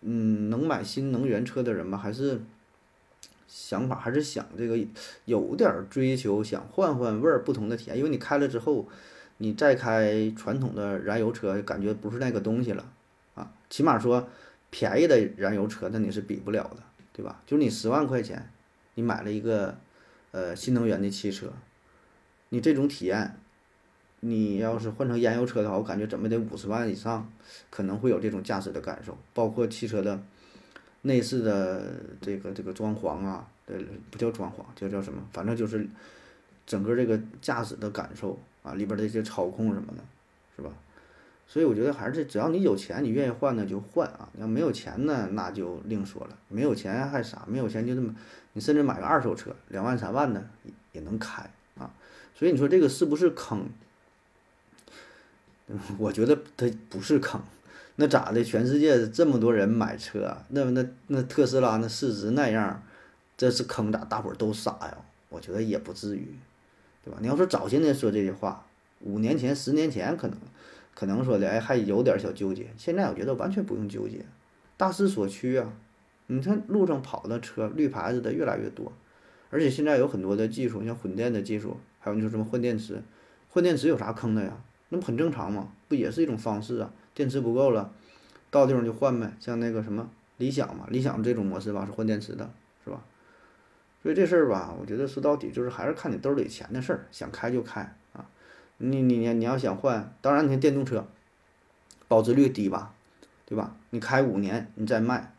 [0.00, 2.40] 嗯，能买新能源车的人吧，还是
[3.46, 4.78] 想法还是想这个
[5.26, 7.96] 有点追求，想换换味儿，不同的体验。
[7.96, 8.88] 因为你开了之后，
[9.36, 12.90] 你再开传统的燃油车，感觉不是那个东西了
[13.34, 13.52] 啊。
[13.68, 14.28] 起码说
[14.70, 17.42] 便宜的燃油车，那你是比不了的，对吧？
[17.46, 18.50] 就是你十万块钱，
[18.94, 19.76] 你买了一个
[20.30, 21.52] 呃新能源的汽车，
[22.50, 23.34] 你这种体验，
[24.20, 27.26] 你要是换成燃油车的话，我感觉怎么得五十万以上，
[27.70, 30.20] 可能会有这种驾驶的感受，包括汽车的
[31.02, 33.76] 内饰的这个这个装潢啊，呃，
[34.10, 35.22] 不叫装潢，叫叫什么？
[35.32, 35.88] 反正就是
[36.66, 40.02] 整个这个驾驶的感受啊，里边的一些操控什么的，
[40.54, 40.70] 是吧？
[41.46, 44.28] 所以我觉得还是只要你有钱，你愿意换呢就换啊。
[44.34, 46.36] 你要没有钱呢，那就另说了。
[46.48, 47.44] 没有钱还啥？
[47.48, 48.14] 没有钱就这么，
[48.52, 50.44] 你甚至买个二手车，两万三万的
[50.92, 51.48] 也能开。
[52.40, 53.68] 所以你说这个是不是坑？
[55.98, 57.38] 我觉得它不是坑。
[57.96, 58.42] 那咋的？
[58.42, 62.82] 全世界这么多人买车，那那那特斯拉那市值那样，
[63.36, 64.02] 这是坑咋？
[64.06, 64.96] 大伙儿都傻呀？
[65.28, 66.28] 我觉得也不至于，
[67.04, 67.18] 对吧？
[67.20, 68.64] 你要说早些年说这些话，
[69.00, 70.38] 五年前、十年前可能。
[70.94, 72.68] 可能说的哎，还有点小纠结。
[72.78, 74.24] 现在我觉得完全不用纠结，
[74.78, 75.70] 大势所趋啊！
[76.26, 78.90] 你看路上跑的车，绿牌子的越来越多，
[79.50, 83.02] 而且现在有很多的技术，像混电的技术，还有你说什么换电池，
[83.48, 84.56] 换电池有啥坑的呀？
[84.88, 85.68] 那不很正常吗？
[85.86, 86.90] 不也是一种方式啊？
[87.14, 87.92] 电池不够了，
[88.50, 89.32] 到地方就换呗。
[89.38, 92.50] 像那个什么理想嘛，理想这种模式吧是换电池的，
[92.84, 93.02] 是吧？
[94.02, 97.94] 所以这事儿吧，我觉得说到底就是还是看你兜里钱的事儿，想开就开。
[98.82, 101.06] 你你你你要想换，当然你看电动车，
[102.08, 102.94] 保值率低吧，
[103.44, 103.76] 对吧？
[103.90, 105.34] 你开五年你再卖，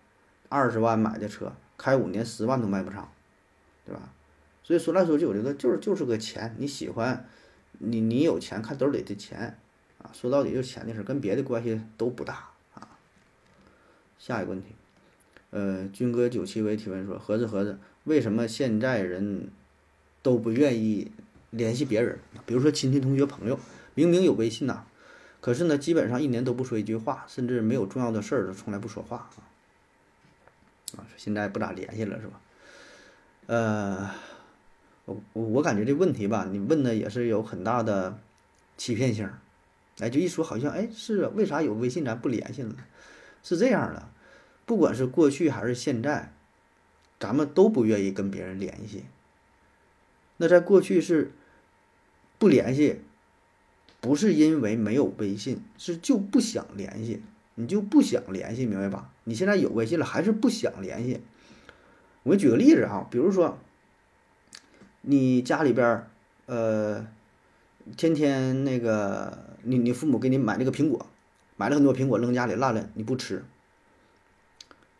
[0.47, 3.09] 二十万买的车，开五年十万都卖不上，
[3.83, 4.01] 对吧？
[4.63, 7.27] 所以说来说去，我觉得就是就是个钱，你喜欢，
[7.79, 9.57] 你你有钱看兜里的钱，
[9.97, 12.87] 啊，说到底就是钱的事，跟别的关系都不大啊。
[14.19, 14.67] 下一个问题，
[15.49, 19.49] 呃，军哥九七为提问说，盒子盒子，为什么现在人
[20.21, 21.11] 都不愿意？
[21.53, 23.59] 联系别人，比如说亲戚、同学、朋友，
[23.93, 24.85] 明明有微信呐，
[25.41, 29.43] 可是呢，基本上一年都不说一句话，甚至没有重要的事儿都从来不说话啊。
[30.95, 32.39] 啊，现在不咋联系了是吧？
[33.47, 34.09] 呃，
[35.05, 38.19] 我我感觉这问题吧，你问的也是有很大的
[38.77, 39.29] 欺骗性。
[39.99, 42.75] 哎，就一说好像哎是啊，为啥有微信咱不联系了？
[43.43, 44.09] 是这样的，
[44.65, 46.33] 不管是过去还是现在，
[47.19, 49.05] 咱们都不愿意跟别人联系。
[50.37, 51.31] 那在过去是。
[52.41, 53.01] 不联系，
[53.99, 57.21] 不是因为没有微信，是就不想联系，
[57.53, 59.13] 你就不想联系，明白吧？
[59.25, 61.21] 你现在有微信了，还是不想联系。
[62.23, 63.59] 我举个例子啊，比如说，
[65.01, 66.07] 你家里边儿，
[66.45, 67.07] 呃，
[67.97, 71.05] 天天那个，你你父母给你买那个苹果，
[71.57, 73.43] 买了很多苹果扔家里烂了，你不吃，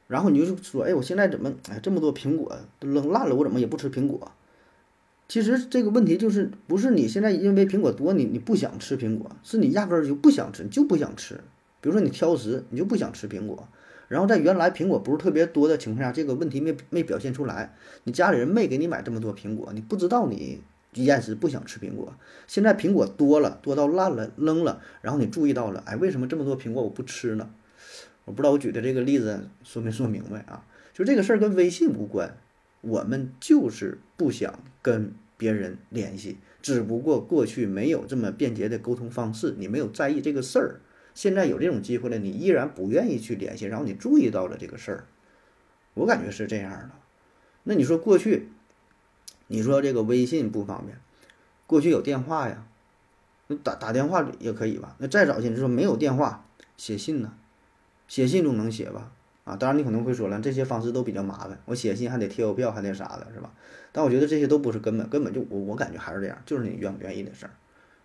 [0.08, 4.32] 然后你就说，哎，我现在怎么，哎，这么多苹果都扔烂了，我怎么也不吃苹果？
[5.28, 11.36] 其实这个问题就是不是你现在因为苹果多，你你不想吃苹果，是你压根儿就不想吃，你就不想吃。
[11.80, 13.68] 比如说你挑食，你就不想吃苹果。
[14.12, 20.62] 然后在原来苹果不是特别多的情况下，这个问题没没表现出来，你家里人没给你买这么多苹果，你不知道你
[20.96, 22.14] 厌食不想吃苹果。
[22.46, 27.50] 现在苹果多了，多到烂了扔了，然后你注意到了，哎，为什么这么多苹果我不吃呢？
[28.26, 30.66] 我不知道我举的这个例子说没说明白啊？
[30.94, 32.36] 就这个事儿跟微信无关。
[32.82, 40.82] 我们就是不想跟别人联系，只不过过去没有这么便捷的沟通方式，你没有在意这个事儿。
[41.14, 45.04] 现在有这种机会了，你依然不愿意去联系，然后你注意到了这个事儿，
[45.94, 46.90] 我感觉是这样的。
[47.64, 48.50] 那你说过去，
[49.48, 50.98] 你说这个微信不方便，
[51.68, 52.66] 过去有电话呀，
[53.48, 54.96] 那打打电话也可以吧？
[55.00, 56.46] 那再早些，你说没有电话，
[56.78, 57.34] 写信呢？
[58.08, 59.12] 写信总能写吧？
[59.44, 63.52] 啊，当然你可能会说了，这些方式都比较麻烦，我写信还得贴邮票，还得啥的，是吧？
[63.92, 67.52] 但我觉得这些都不是根本，根本就我我感觉还是这样，就是你愿不愿意的事儿。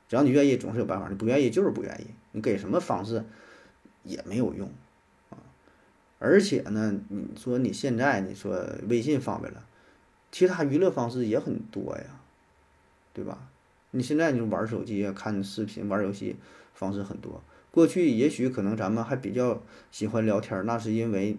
[0.08, 2.06] 只要你愿意，总是有办法；你不愿意，就是不愿意。
[2.32, 3.24] 你给什么方式
[4.04, 4.70] 也没有用
[5.30, 5.38] 啊。
[6.18, 9.64] 而且呢，你说你现在你说微信方便了，
[10.30, 12.04] 其他娱乐方式也很多呀，
[13.12, 13.48] 对吧？
[13.92, 16.36] 你现在你玩手机、看视频、玩游戏
[16.74, 17.42] 方式很多。
[17.70, 21.36] 过去也许可能咱们还比较喜欢聊天，那是因为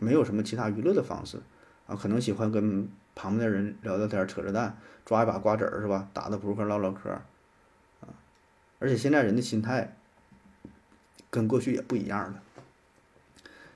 [0.00, 1.38] 没有什么其他娱乐的方式
[1.86, 6.08] 啊，可能喜欢跟旁边的人聊聊天、扯扯淡、抓一把瓜子儿是吧？
[6.12, 7.20] 打打扑克、唠唠嗑。
[8.78, 9.96] 而且现在人的心态
[11.30, 12.42] 跟过去也不一样了。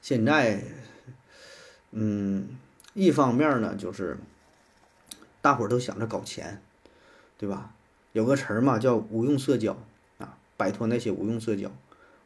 [0.00, 0.62] 现在，
[1.90, 2.48] 嗯，
[2.94, 4.16] 一方面呢，就是
[5.40, 6.60] 大伙儿都想着搞钱，
[7.38, 7.74] 对吧？
[8.12, 9.76] 有个词儿嘛，叫无用社交。
[10.18, 11.72] 啊摆脱那些无用社交、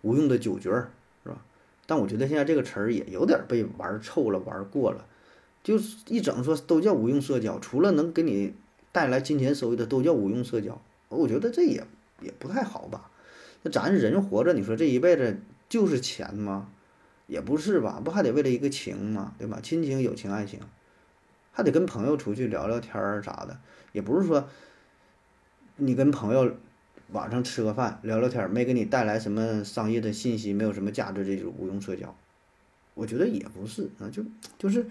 [0.02, 0.90] 无用的酒局儿，
[1.22, 1.42] 是吧？
[1.86, 5.06] 但我觉得现在这个词儿也有点被玩臭了、玩过了，
[5.62, 8.52] 就是一整说都叫无用社交，除了能给你
[8.92, 11.86] 带来金钱收益的都叫无用社交，我觉得这也
[12.20, 13.10] 也不太好吧？
[13.62, 16.68] 那咱人活着，你说这一辈子就是钱吗？
[17.26, 18.00] 也不是吧？
[18.04, 19.34] 不还得为了一个情吗？
[19.38, 19.58] 对吧？
[19.62, 20.60] 亲情、友情、爱情，
[21.52, 23.58] 还得跟朋友出去聊聊天儿啥的，
[23.92, 24.48] 也不是说
[25.76, 26.56] 你跟朋友
[27.12, 32.16] 晚上吃个饭聊聊天儿，没给你带来什么商业的信息，没有什么价值，这就无用社交。
[32.94, 34.24] 我觉得也不是啊，就
[34.58, 34.86] 就是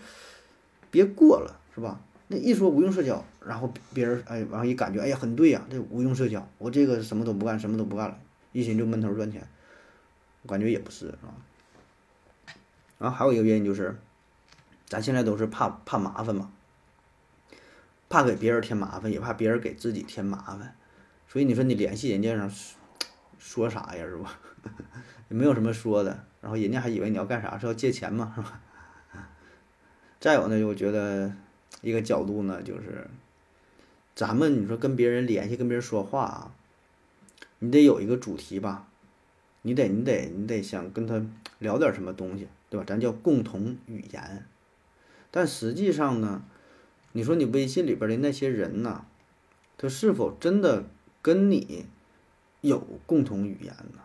[0.91, 2.01] 别过了，是吧？
[2.27, 8.17] 那一说无用社交，然后别人哎，然后一感觉哎呀很对呀，这无用社交，我这个什么都不干，什么都不干了，
[8.51, 9.47] 一心就闷头赚钱，
[10.41, 11.35] 我感觉也不是，是吧？
[12.97, 13.95] 然后还有一个原因就是，
[14.87, 16.51] 咱现在都是怕怕麻烦嘛，
[18.09, 20.75] 怕给别人添麻烦，也怕别人给自己添麻烦，
[21.27, 22.51] 所以你说你联系人家上
[23.37, 24.39] 说啥呀，是吧？
[25.29, 28.59] 也没有什么说的，然后人家还以为你要干啥，是要借钱嘛，是吧？
[30.19, 31.31] 再有呢，我觉得
[31.81, 33.07] 一个角度呢，就是
[34.15, 36.55] 咱们你说跟别人联系、跟别人说话啊，
[37.59, 38.87] 你得有一个主题吧，
[39.61, 41.25] 你得你得你得想跟他
[41.59, 42.47] 聊点什么东西。
[42.67, 42.85] 对吧？
[42.85, 44.45] 咱叫共同语言，
[45.29, 46.43] 但实际上呢，
[47.13, 49.05] 你说你微信里边的那些人呢，
[49.77, 50.85] 他是否真的
[51.21, 51.85] 跟你
[52.61, 54.01] 有共同语言呢？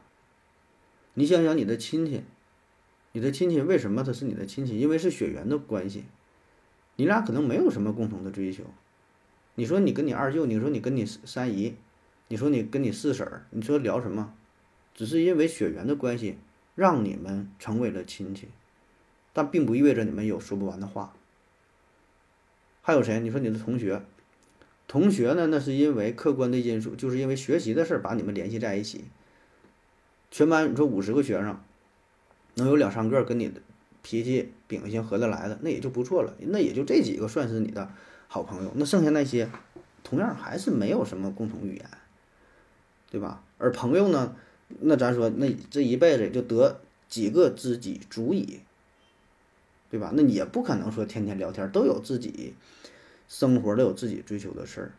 [1.15, 2.23] 你想想你的亲戚，
[3.13, 4.79] 你的亲戚为什么他是你的亲戚？
[4.79, 6.05] 因为是血缘的关系，
[7.01, 8.63] 你俩可能没有什么共同的追求。
[9.55, 11.75] 你说你跟你二舅，你说你跟你三姨，
[12.29, 14.35] 你说你跟你四婶儿，你说聊什么？
[14.95, 16.37] 只是因为血缘的关系，
[16.75, 18.49] 让你们成为了亲戚。
[19.33, 21.15] 但并不意味着你们有说不完的话。
[22.83, 23.19] 还有谁？
[23.21, 24.03] 你说你的同学，
[24.87, 25.47] 同学呢？
[25.47, 29.07] 那是因为客观的因素，就是因为学习的事儿把你们联系在一起。
[30.31, 31.59] 全班你说五十个学生，
[32.57, 33.63] 能有两三个跟你的
[34.03, 36.35] 脾气秉性合得来的，那也就不错了。
[36.41, 37.91] 那也就这几个算是你的
[38.29, 38.73] 好朋友。
[38.75, 39.49] 那剩下那些，
[40.03, 41.87] 同样还是没有什么共同语言，
[43.11, 43.43] 对吧？
[43.59, 44.35] 而朋友呢？
[44.81, 48.61] 那咱说，那这一辈子也就得几个知己足矣。
[49.91, 50.13] 对吧？
[50.15, 52.55] 那也不可能说天天聊天，都有自己
[53.29, 54.93] 生活，都有自己追求的事儿，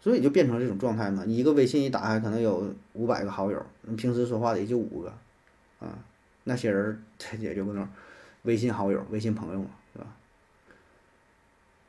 [0.00, 1.24] 所以就变成这种状态嘛。
[1.26, 5.12] 你一个微信一打开，可能有五百个好友，你平时说话的也就五个，
[5.78, 5.98] 啊，
[6.44, 7.86] 那些人他 也就搁那
[8.42, 10.16] 微信好友、微信朋友嘛，对吧？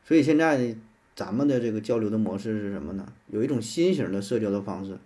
[0.04, 0.76] 所以现在
[1.16, 3.12] 咱们的这个交流的模式是什么呢？
[3.28, 4.98] 有一种新型的社交的方式，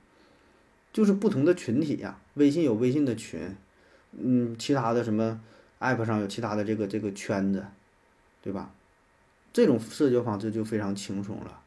[0.94, 3.56] 就是不同的群体呀，微信有微信的群，
[4.12, 5.42] 嗯，其他的什么。
[5.78, 7.64] app 上有其他的这个这个圈子，
[8.42, 8.72] 对吧？
[9.52, 11.60] 这种社交方式就非常轻松了，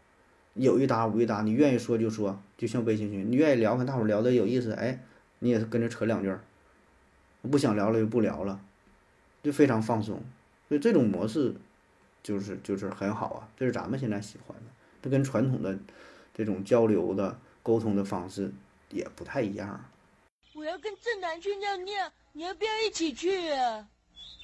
[0.54, 5.04] 有一搭无一搭，你愿意说就说，就像微信群，你愿意聊，跟大伙聊的有意思，哎，
[5.40, 6.40] 你也是跟着扯两句儿，
[7.42, 8.60] 不想聊了就不聊了，
[9.42, 10.22] 就非常放松。
[10.68, 11.55] 所以这种模式
[12.22, 14.64] 就是就是很好啊，这是咱们现在喜欢的，
[15.03, 15.79] 这跟传统的
[16.35, 18.53] 这种交流的沟通的方式
[18.90, 19.85] 也不太一样。
[20.55, 23.88] 我要跟正南去尿尿，你要不要一起去啊？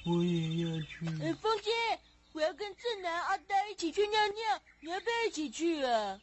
[0.05, 1.05] 我也要去。
[1.21, 1.71] 哎，风姐，
[2.31, 6.19] 我要跟正南、阿呆一起去尿尿，你要不要一起去啊？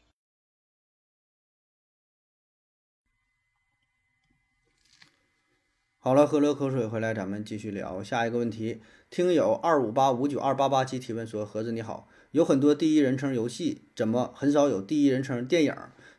[6.04, 8.80] 好了，喝了口水回来，咱们继续聊下一个问题。
[9.08, 15.72] 听友二五八五九二八八七提问说：“盒子你好，有很多第一人称游戏，怎么很少有第一人称电影？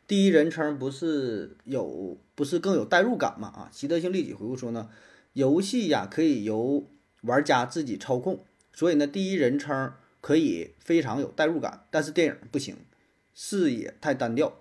[0.06, 4.88] 第一人称不是有不是更有代入感吗？”啊，习得性利己回复说呢
[5.34, 6.88] ：“游戏呀，可以由。”
[7.20, 8.42] 玩家自己操控，
[8.72, 9.92] 所以呢，第一人称
[10.22, 12.76] 可以非常有代入感，但是电影不行，
[13.34, 14.60] 视野太单调。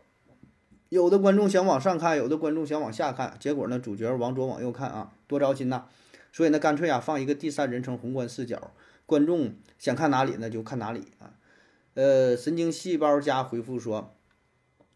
[0.93, 5.85] 有的观众想往上看，有的观众想往下看，结果呢，主角往左往右看啊，多糟心呐！
[6.31, 8.71] 所以呢，干脆啊，放一个第三人称宏观视角，
[9.07, 11.33] 观众想看哪里呢，就看哪里啊。
[11.95, 14.13] 呃，神经细胞家回复说。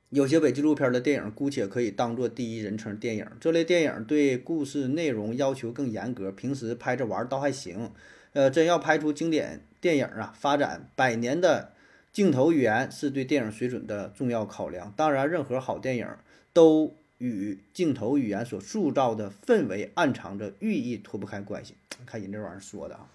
[0.10, 3.28] 有些伪纪录片的电影，姑且可以当做第一人称电影。
[3.42, 7.92] 这类电影对故事内容要求更严格，平时拍着玩倒还行。
[8.32, 11.74] 呃，真要拍出经典电影啊，发展百年的
[12.18, 14.92] 镜头语言是对电影水准的重要考量。
[14.98, 16.08] 当然，任何好电影
[16.52, 21.76] 都与镜头语言所塑造的氛围暗藏着寓意脱不开关系。
[22.08, 23.12] 看人这玩意儿说的啊。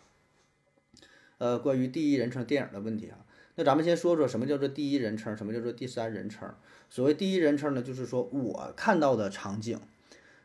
[1.39, 3.19] 呃，关于第一人称电影的问题啊，
[3.57, 6.49] 那咱们先说说什么叫做第一人称，什么叫做第三人称。
[6.89, 9.81] 所谓第一人称呢，就是说我看到的场景，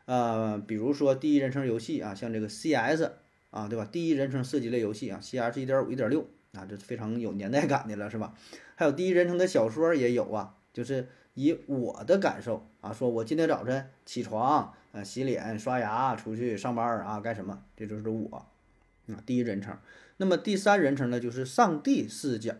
[0.06, 3.08] 呃，比如说第一人称游戏啊，像这个 CS
[3.50, 3.84] 啊，对吧？
[3.84, 8.34] 第一人称射击类游戏啊，CS 一点五、一点六啊，这非常有年代感的了，是吧？
[8.74, 17.62] 还有第一人称的小说也有啊，就是以我的感受啊，说我今天早晨起床，呃，洗脸、刷牙，出去上班啊，干什么？
[17.76, 18.46] 这就是我
[19.08, 19.76] 啊，第一人称。
[20.16, 22.54] 那么第三人称呢，就是上帝视角。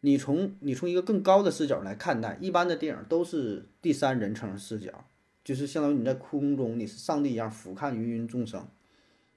[0.00, 5.04] 你从你从一个更高的视角来看待，一般的电影都是第三人称视角，
[5.42, 8.68] 就是相当于你在空中，你是上帝一样俯瞰芸芸众生。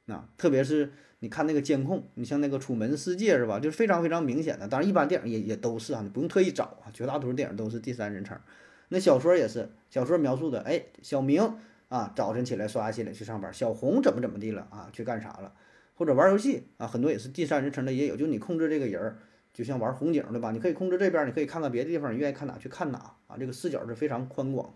[0.06, 0.92] 那特别是
[1.22, 3.60] 你看那个监控，你像那个《楚门世界》是吧？
[3.60, 4.68] 就是非常非常明显的。
[4.68, 8.40] 当然，一般电影也也都是啊，你不用特意找啊，绝大多数电影都是第三人称。
[8.88, 11.56] 那小说也是，小说描述的，哎，小明
[11.90, 15.54] 啊，早晨起来刷牙洗脸去上班，小红怎么怎么地了啊，去干啥了？
[15.96, 19.20] 或者玩游戏啊，很多也是第三人称的也有，就你控制这个人儿，
[19.54, 20.52] 就像玩红警对吧？
[20.52, 24.74] 你可以控制这边，你可以看看别的地方，你愿意看哪去看哪啊，这个视角是非常宽广。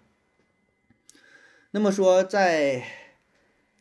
[1.71, 2.83] 那么说在。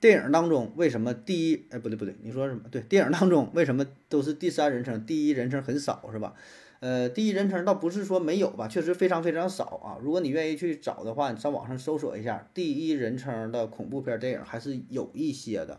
[0.03, 1.65] 电影当中为什么第一？
[1.71, 2.63] 哎，不对不对，你说什么？
[2.69, 6.35] 对，电影当中为什么都是第三人称，第一人称很少是吧？
[6.81, 9.99] 呃，第一人称倒不是说没有吧，确实非常非常少啊。
[10.03, 15.79] 如果你愿意去找的话，你上网上搜索一下第一人称的恐怖片电影，还是有一些的。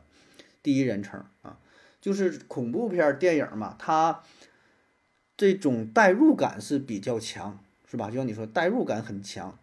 [0.61, 1.59] 第一人称啊，
[1.99, 4.23] 就是恐怖片电影嘛，它
[5.35, 8.09] 这种代入感是比较强，是吧？
[8.09, 9.59] 就像你说，代入感很强。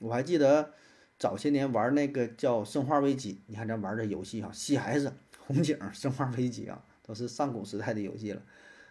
[0.00, 0.74] 我还记得。
[1.22, 5.08] 早些年玩那个叫《生化危机》，你看咱玩这游戏哈，CS、
[5.38, 8.42] 红警、生化危机啊，都是上古时代的游戏了。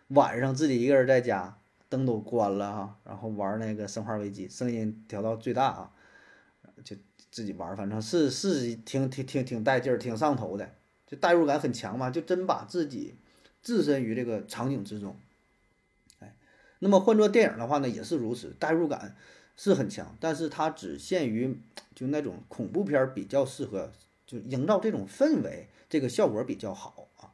[0.08, 1.58] 晚上自己一个人在家，
[1.90, 5.92] 灯都关了哈，然后玩那个《生化危机》，声音调到最大啊，
[6.86, 6.96] 就
[7.30, 10.74] 自己玩，反正是是挺挺挺挺带劲儿，挺上头的，
[11.06, 13.16] 就代入感很强嘛，就真把自己
[13.62, 15.18] 置身于这个场景之中。
[16.20, 16.34] 哎，
[16.80, 19.18] 那么换做电影的话呢，也是如此，代入感。
[19.56, 21.60] 是很强，但是它只限于
[21.94, 23.92] 就那种恐怖片比较适合，
[24.26, 27.34] 就营造这种氛围，这个效果比较好啊。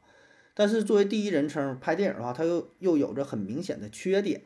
[0.54, 4.42] 但是作为第一人称拍电影的话，它又又有着很明显的缺点，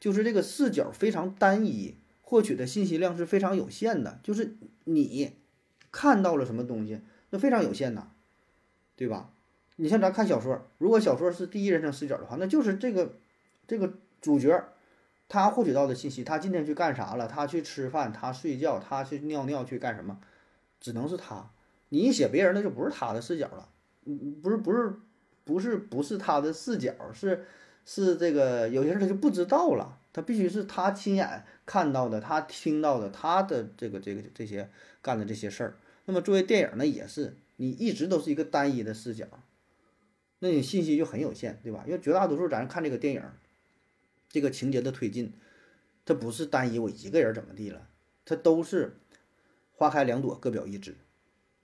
[0.00, 5.32] 就是这个视角非常单一，获取的信息量是非常有限的，就是你
[5.92, 7.00] 看到了什么东西，
[7.30, 8.08] 那非常有限呐，
[8.96, 9.32] 对吧？
[9.76, 13.14] 你像咱看小说，如果小说是第一人称视角的话，那就是这个
[13.68, 14.64] 这个主角。
[15.30, 17.28] 他获取到的信息，他今天去干啥了？
[17.28, 20.18] 他去吃饭，他睡觉，他去尿尿，去干什么？
[20.80, 21.48] 只能是他。
[21.90, 23.68] 你一写别人，那就不是他的视角了。
[24.06, 24.92] 嗯，不是，不是，
[25.44, 27.46] 不是，不是他的视角，是
[27.86, 29.98] 是这个有些事他就不知道了。
[30.12, 34.68] 他必须是他亲眼看到的，他听到的，他的这个这个这些
[35.00, 35.76] 干的这些事儿。
[36.06, 39.26] 那么作为电影呢，也是你一直都是一个单一的视角，
[40.40, 41.84] 那你信息就很有限，对吧？
[41.86, 43.22] 因为绝大多数咱看这个电影。
[44.30, 45.34] 这个情节的推进，
[46.06, 47.88] 它不是单一我一个人怎么地了，
[48.24, 48.96] 它都是
[49.72, 50.96] 花开两朵，各表一枝，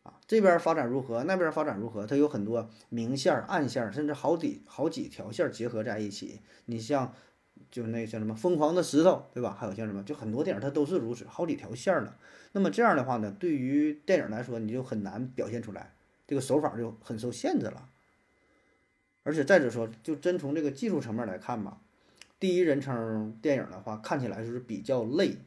[0.02, 6.40] 啊，这边发展如何，那边发展如何，它有很多明线、暗线，甚至好几好几条线结合在一起。
[6.64, 7.14] 你像，
[7.70, 9.56] 就那像什么疯狂的石头，对吧？
[9.58, 12.16] 还有像什么，就很多电影它都是如此，好几条线了。
[12.52, 15.94] 那么这样的话呢，对于电影来说，你就很难表现出来，
[16.26, 17.88] 这个手法就很受限制了。
[19.22, 21.80] 而且再者说，就真从这个技术层面来看吧。
[22.38, 25.38] 第一人称电影的话，看起来就是比较累，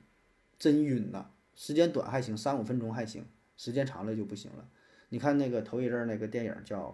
[0.58, 1.28] 真晕呐。
[1.56, 3.26] 时间短还行，三五分钟还行，
[3.58, 4.66] 时间长了就不行了。
[5.10, 6.80] 你看那个头一阵那个电影叫《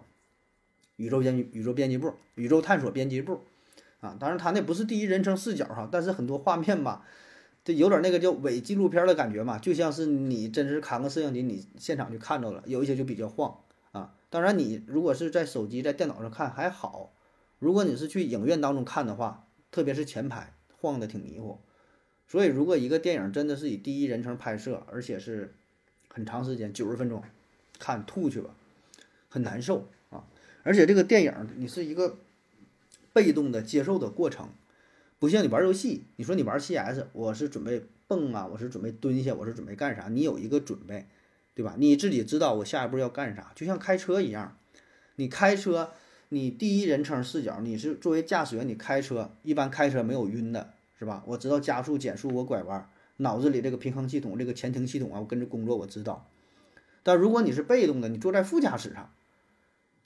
[0.96, 3.34] 宇宙编宇宙编辑部》《宇宙探索编辑部》
[4.00, 7.06] 啊，当然他那不是第一人称视角哈，但是很多画面吧，
[7.64, 12.62] 这有点那个叫伪纪录片的感觉嘛，就像是你真是扛个摄像机，你现场就看着了。
[12.66, 13.60] 有一些就比较晃
[13.92, 14.14] 啊。
[14.28, 17.14] 当然你如果是在手机在电脑上看还好，
[17.58, 19.44] 如果你是去影院当中看的话。
[19.76, 21.58] 特别是前排晃的挺迷糊，
[22.26, 25.52] 所以如果一个电影真的是以第一人称拍摄，而且是
[26.08, 27.22] 很长时间九十分钟，
[27.78, 28.56] 看吐去吧，
[29.28, 30.24] 很难受啊！
[30.62, 32.16] 而且这个电影你是一个
[33.12, 34.48] 被动的接受的过程，
[35.18, 40.08] 不像你玩游戏，你说你玩 CS，我是准备蹦啊，我是准备蹲下，我是准备干啥？
[40.08, 41.06] 你有一个准备，
[41.54, 41.74] 对吧？
[41.76, 44.56] 你自己知道我下一步要干啥，就像开车一样，
[45.16, 45.92] 你开车。
[46.28, 51.22] 你第一人称视角，你是作为驾驶员，你开车一般开车没有晕的，是吧？
[51.26, 56.28] 我知道加速、减速，我拐弯，脑子里这个平衡系统、这个前庭系统啊，我跟着工作，我知道。
[57.04, 59.12] 但如果你是被动的，你坐在副驾驶上，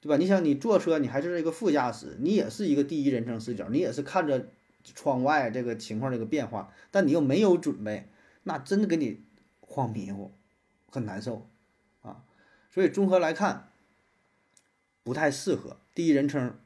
[0.01, 0.19] 对吧？
[0.19, 4.49] 你想你坐车，你还是这个副驾驶，你也是一个第一人称视角，你也是看着
[4.85, 8.11] 窗外这个情况这个变化，但你又没有准备，
[8.43, 9.23] 那真的给你
[9.61, 10.33] 晃迷糊，
[10.91, 11.49] 很难受
[12.03, 12.25] 啊。
[12.71, 13.71] 所以综合来看，
[15.03, 15.79] 不太适合。
[15.95, 16.59] 第一人称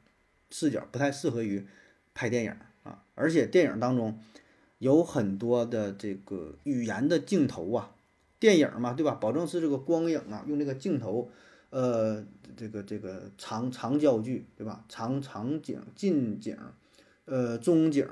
[0.49, 1.65] 视角不太适合于
[2.13, 4.19] 拍电影啊，而且电影当中
[4.77, 7.95] 有很多的这个语言的镜头啊，
[8.39, 9.15] 电影嘛，对吧？
[9.15, 11.31] 保证是这个光影啊，用这个镜头，
[11.71, 12.23] 呃，
[12.55, 14.85] 这个这个长长焦距，对吧？
[14.87, 16.57] 长长景、近景，
[17.25, 18.07] 呃，中景，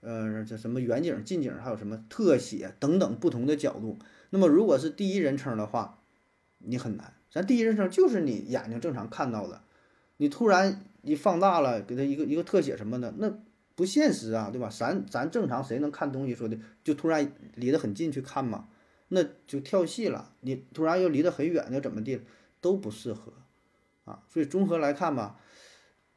[0.00, 3.98] 呃，这什么远景、近景，还有什么特写等等不同的角度。
[4.30, 6.00] 那么如果是第一人称的话，
[6.58, 7.14] 你很难。
[7.30, 9.62] 咱第一人称就是你眼睛正常看到的。
[10.16, 13.32] 你突然一放大了，给他一个一个特写什么的，那
[13.74, 14.68] 不现实啊，对吧？
[14.70, 18.68] 咱咱正常谁能看东西说的，就突然离得很近去看嘛，
[19.08, 20.34] 那就跳戏了。
[20.40, 22.20] 你突然又离得很远，又怎么地
[22.60, 23.32] 都不适合
[24.04, 24.22] 啊。
[24.28, 25.40] 所以综合来看吧，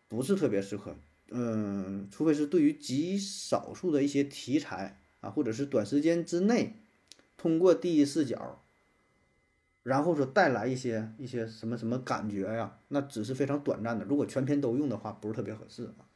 [0.08, 0.96] 不是特别适合。
[1.32, 6.76] 嗯，除非是对于极少数的一些题材啊，或者是短时间之内
[7.38, 8.64] 通过第一视角，
[9.86, 14.04] 然后说带来一些一些什么什么感觉呀，那只是非常短暂的。
[14.04, 16.10] 如果全篇都用的话，不是特别合适啊。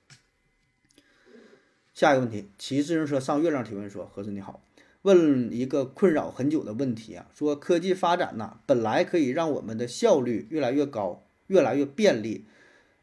[1.93, 4.63] 下一个问题，骑自行车上月亮提问说：“何子你好，
[5.03, 12.45] 问一个困扰很久的问题啊，说科技发展呐，本来可以让我们的效率越来越高，越来越便利。”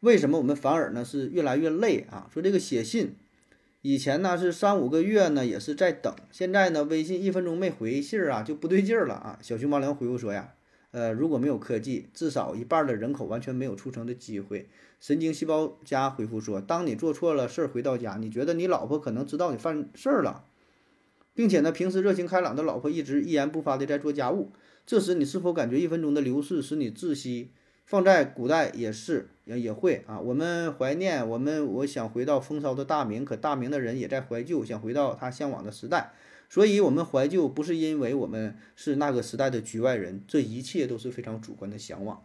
[0.00, 2.28] 为什么我们反而呢是越来越累啊？
[2.34, 3.14] 说这个写信，
[3.88, 9.38] 以前呢是三五个月呢也是在等，现在呢微信一分钟没回信儿啊就不对劲儿了啊！
[9.40, 10.54] 小熊猫粮回复说呀，
[10.90, 14.68] 呃如果没有科技，至少一半的人口完全没有出生的机会。
[14.98, 20.42] 神经细胞家回复说，当你做错了事儿回到家，你觉得你老婆可能知道你犯事儿了，
[21.32, 24.50] 并且呢平时热情开朗的老婆一直一言不发的在做家务，
[24.84, 27.52] 这时你是否感觉一分钟的流逝使你窒息？
[27.84, 36.10] 放在古代也是也也会啊，我们怀念我们，我想回到风骚的大明，可大明的人也在怀旧，想回到他向往的时代，
[36.50, 42.24] 所以我们怀旧不是因为我们是那个时代的局外人，这一切都是非常主观的向往。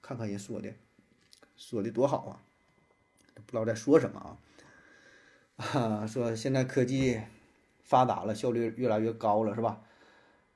[0.00, 0.72] 看看人说的，
[1.56, 2.38] 说的多好啊，
[3.34, 4.38] 不知道在说什么
[5.56, 5.64] 啊，
[6.06, 7.20] 啊，说现在科技
[7.82, 9.82] 发达了，效率越来越高了，是吧？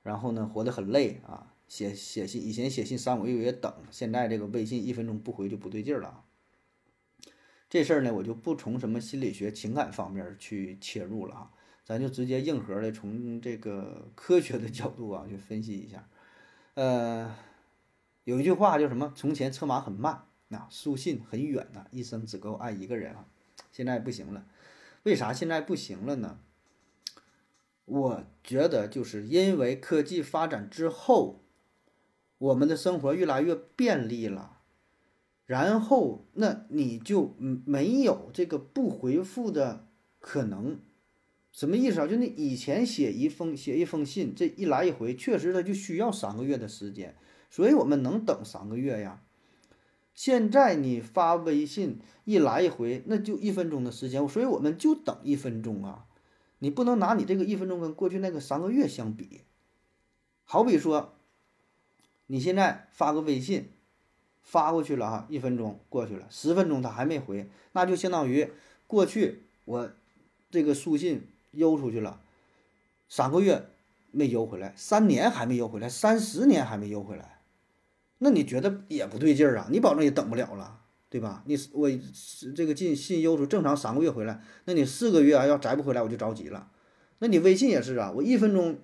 [0.05, 1.53] 然后呢，活得很累啊。
[1.69, 6.25] 写写信，以前写信三五个月等，现在这个微信一分钟不回就不对劲儿了。
[7.69, 11.51] 这事儿呢，我就不从什么心理学、情感方面去切入了啊，
[11.85, 16.09] 咱就直接硬核的从这个科学的角度啊去分析一下。
[16.73, 17.37] 呃，
[18.25, 19.13] 有一句话叫什么？
[19.15, 23.27] 从前策马很慢，那书信很远呐，一生只够爱一个人啊。
[23.71, 24.47] 现在不行了，
[25.03, 26.41] 为啥现在不行了呢？
[27.85, 31.43] 我觉得就是因为科技发展之后。
[32.39, 34.61] 我们的生活越来越便利了，
[35.45, 39.89] 然后那你就没有这个不回复的
[40.21, 40.79] 可能，
[41.51, 42.07] 什么意思啊？
[42.07, 47.17] 就你以前写一封写一封信，这一来一回，确实它就需要三个月的时间，
[47.51, 49.21] 所以我们能等三个月呀。
[50.15, 56.07] 现在你发微信一来一回，那就一分钟的时间，所以我们就等一分钟啊。
[56.61, 59.41] 你不能拿你这个一分钟跟过去那个三个月相比，
[60.45, 61.18] 好比说。
[62.31, 63.71] 你现在发个微信，
[64.43, 68.51] 发过去了哈，一分钟过去了，十分钟他还没回，那就相当于
[68.87, 69.91] 过去我
[70.51, 72.21] 这个书信邮出去了，
[73.09, 73.71] 三个月
[74.11, 77.41] 没邮回来，三年还没邮回来，三十年还没邮回来，
[78.19, 79.69] 那你觉得也不对劲儿啊？
[79.71, 81.43] 你保证也等不了了，对吧？
[81.47, 81.91] 你我
[82.55, 86.71] 这个进信邮出正常三个月回来，那你四个月啊要再不回来我就着急了。
[87.21, 88.79] 那你微信也是啊，我一分钟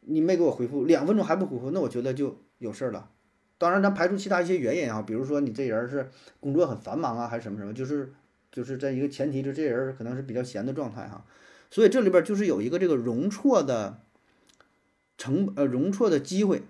[0.00, 2.36] 你没给我回复，两分钟还不回复，那我觉得就。
[2.64, 3.10] 有事儿了，
[3.58, 6.08] 当然咱排除其他一些原因啊，比如说你这人是
[6.40, 8.14] 工作很繁忙啊，还是什么什么，就是
[8.50, 11.26] 就是在一个前提，就这人可能是比较闲的状态哈，
[11.70, 14.00] 所以这里边就是有一个这个容错的
[15.18, 16.62] 成呃容错的机会，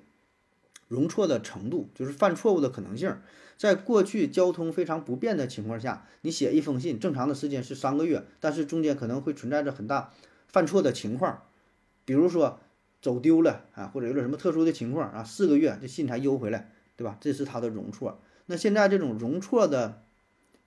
[0.89, 3.17] 容错的程度，就是犯错误的可能性，
[3.57, 10.13] 在过去交通非常不便的情况下，你写一封信，正常的时间是三个月，但是中间可能会存在着很大
[10.49, 11.43] 犯错的情况，
[12.05, 12.59] 比如说。
[13.05, 17.19] 走丢了啊，或者有点什么特殊的情况啊，四个月这信才邮回来，对吧？
[17.21, 18.19] 这是它的容错。
[18.47, 20.03] 那现在这种容错的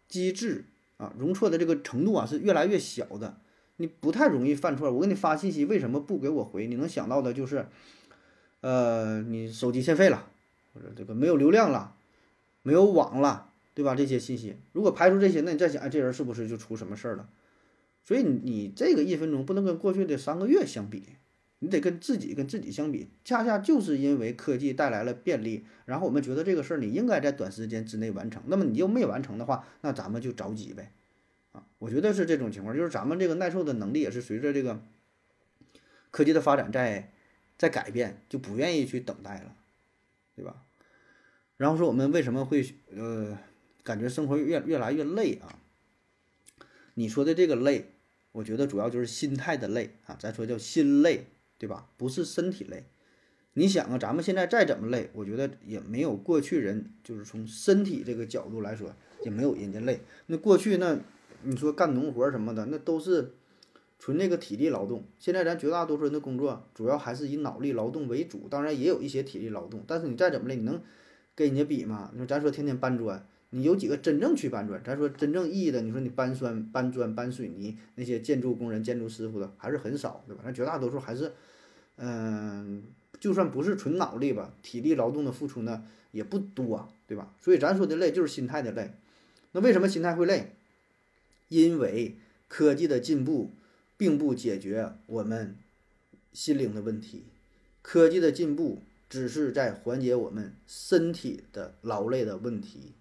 [0.08, 0.66] 机制
[0.98, 3.38] 啊，容错的这个程度啊是越来越小的，
[3.78, 4.92] 你不太容易犯错。
[4.92, 6.68] 我给你发信息，为什么不给我回？
[6.68, 7.66] 你能想到的就是，
[8.62, 10.30] 呃，你手机欠费了，
[10.76, 11.96] 或者这个没有流量了，
[12.62, 13.96] 没有网了，对吧？
[13.96, 17.28] 这些信息，如果排除这些，那你再想，哎，这人是不是就出什么事儿了？
[18.04, 21.04] 所以你这个一分钟不能跟过去的三个月相比。
[21.60, 30.92] 你得跟自己跟自己相比，恰恰就是因为科技带来了便利，然后我们觉得这个事儿你应该在短时间之内完成，那么你又没完成的话，那咱们就着急呗，
[31.54, 34.84] 啊，我觉得是这种情况，就是咱们这个耐受的能力也是随着这个
[36.12, 37.12] 科技的发展在
[37.58, 39.56] 在改变，就不愿意去等待了，
[40.36, 40.64] 对吧？
[41.58, 42.64] 然后说我们为什么会
[42.96, 43.36] 呃
[43.82, 45.58] 感觉生活越越来越累啊？
[46.94, 47.94] 你说的这个累，
[48.32, 51.26] 我觉得主要就是心态的累啊，咱说叫心累。
[51.58, 51.90] 对吧？
[51.98, 52.86] 不是身体累，
[53.54, 58.94] 你想啊，咱们现在再怎么累，我觉得也没有过去人，就是从身体这个角度来说，
[59.24, 60.02] 也没有人家累。
[60.28, 61.00] 那过去那，
[61.44, 63.34] 你说干农活什么的，那都是
[63.98, 65.04] 纯那个体力劳动。
[65.18, 69.84] 现在咱绝大多数人的工作，主要还是以脑力劳动为主，当然也有一些体力劳动。
[69.88, 70.80] 但是你再怎么累，你能
[71.34, 72.12] 跟人家比吗？
[72.14, 74.82] 你说咱说天天搬砖，你有几个真正去搬砖？
[74.84, 80.44] 咱说真正意义的，你说你搬砖、搬砖、搬水泥，那些建筑工人、建筑师傅的还是很少，对吧？
[80.46, 81.34] 那绝大多数还是。
[82.00, 82.84] 嗯，
[83.20, 87.34] 就算不是纯脑力吧，体力劳动的付出呢也不多，对吧？
[87.40, 88.92] 所以咱说的累就是心态的累。
[89.54, 90.54] 那为什么心态会累？
[91.48, 92.18] 因为
[92.48, 93.52] 科技的进步
[93.98, 95.56] 并不解决我们
[96.34, 97.24] 心灵的问题，
[97.82, 102.94] 科技的进步只是在缓解我们身体的劳累的问题，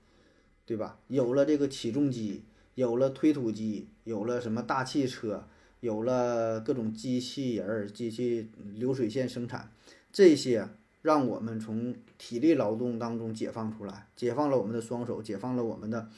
[0.66, 0.98] 对吧？
[1.08, 2.42] 有了这个起重机，
[2.74, 5.46] 有了推土机，有了什么大汽车，
[5.80, 9.72] 有了各种机器人儿、机器流水线生产，
[10.12, 10.68] 这些
[11.02, 16.10] 让我们从体力劳动当中解放出来，解放了我们的双手，解放了我们的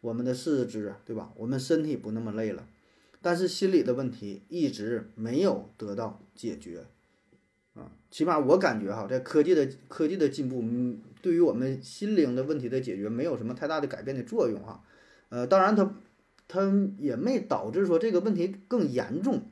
[0.00, 1.32] 我们的四肢，对吧？
[1.36, 2.68] 我们身体不那么累了。
[3.20, 6.86] 但是心理的问题一直没有得到解决，
[7.78, 14.80] 啊，起码我感觉哈，在科技的科技的进步，嗯，对于我们心灵的问题的解决没有什么太大的改变的作用啊，
[15.28, 15.94] 呃，当然它
[16.48, 19.42] 它也没导致说这个问题更严重，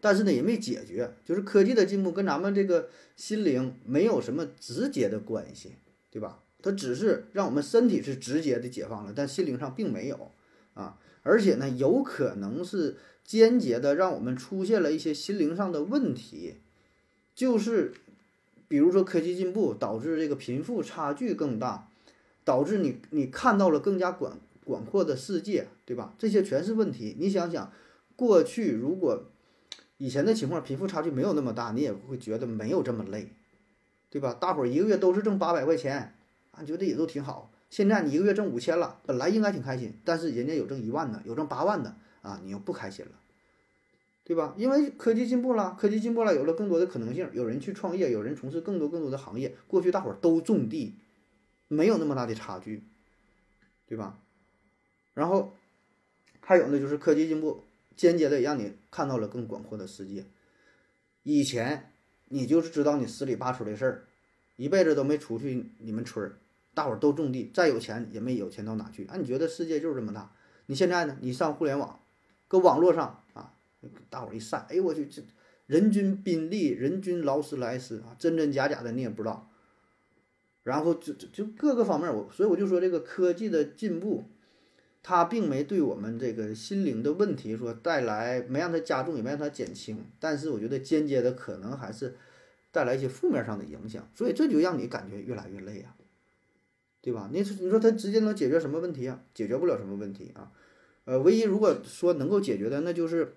[0.00, 5.72] 但是呢也没解决，就是科技的进步跟咱们这个心灵没有什么直接的关系，
[6.10, 6.38] 对吧？
[6.62, 10.30] 它只是让我们身体是直接的解放了，但心灵上并没有
[10.74, 10.96] 啊。
[11.24, 16.56] 而且呢，有可能是间接的让我们出现了一些心灵上的问题，
[17.34, 17.94] 就是
[18.68, 21.88] 比如说科技进步导致这个贫富差距更大，
[22.44, 26.14] 导致你你看到了更加广广阔的世界，对吧？
[26.18, 27.16] 这些全是问题。
[27.18, 27.72] 你想想，
[28.16, 29.24] 过去如果
[29.98, 33.28] 以前的情况，贫富差距没有那么大，你也会觉得没有这么累，
[34.10, 34.34] 对吧？
[34.34, 36.14] 大伙儿一个月都是挣八百块钱，
[36.50, 37.50] 啊觉得也都挺好。
[37.70, 43.12] 现在你一个月挣五千了，本来应该挺开心，但是人家有挣一万的，有挣八万的啊，你又不开心了，
[44.32, 44.54] 对吧？
[44.56, 49.54] 因为科技进步了，科技进步了，有了更多的可能性，有人去创业，有人从事更多更多的行业。
[49.66, 50.94] 过去大伙儿都种地，
[51.68, 52.82] 没有那么大的差距，
[53.86, 54.18] 对吧？
[55.12, 55.52] 然后
[56.40, 57.64] 还有呢，就是科技进步
[57.94, 60.24] 间接的让你看到了更广阔的世界。
[61.24, 61.92] 以前
[62.28, 64.04] 你就是知道你十里八村的事儿，
[64.56, 66.38] 一辈子都没出去你们村儿。
[66.72, 69.18] 大伙儿都种地，再有钱也没有钱到哪去啊？
[69.18, 70.32] 你觉得世界就是这么大？
[70.64, 71.18] 你现在呢？
[71.20, 72.00] 你上互联网，
[72.48, 73.52] 搁网络上啊，
[74.10, 75.22] 大伙一晒，哎呦我去，这
[75.66, 79.50] 人均宾利、人均劳斯莱斯啊，真真假假的你也不知道。
[80.62, 84.24] 然后就就就各个方面，我所以我就说这个科技的进步，
[85.02, 90.04] 它并没对我们这个心灵的问题说带来，没让它加重，也没让它减轻。
[90.20, 92.14] 但是我觉得间接的可能还是
[92.70, 95.96] 带来一些负面上的影响，所以这就让你感觉越来越累啊。
[97.04, 97.28] 对吧？
[97.32, 99.20] 你你说它直接能解决什么问题啊？
[99.34, 100.52] 解决不了什么问题啊。
[101.04, 103.34] 呃，唯一如果说能够解决的，那就是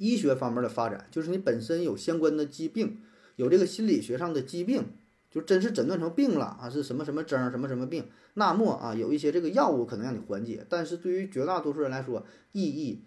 [0.00, 3.02] 医学方面的发展，就是你本身有相关的疾病，
[3.36, 4.86] 有这个心理学上的疾病，
[5.30, 13.02] 就真是诊断成病了啊，是什么什么症，什么什么病，那么啊，有一些这个药物可能让你缓解，但是对于绝大多数人来说，意义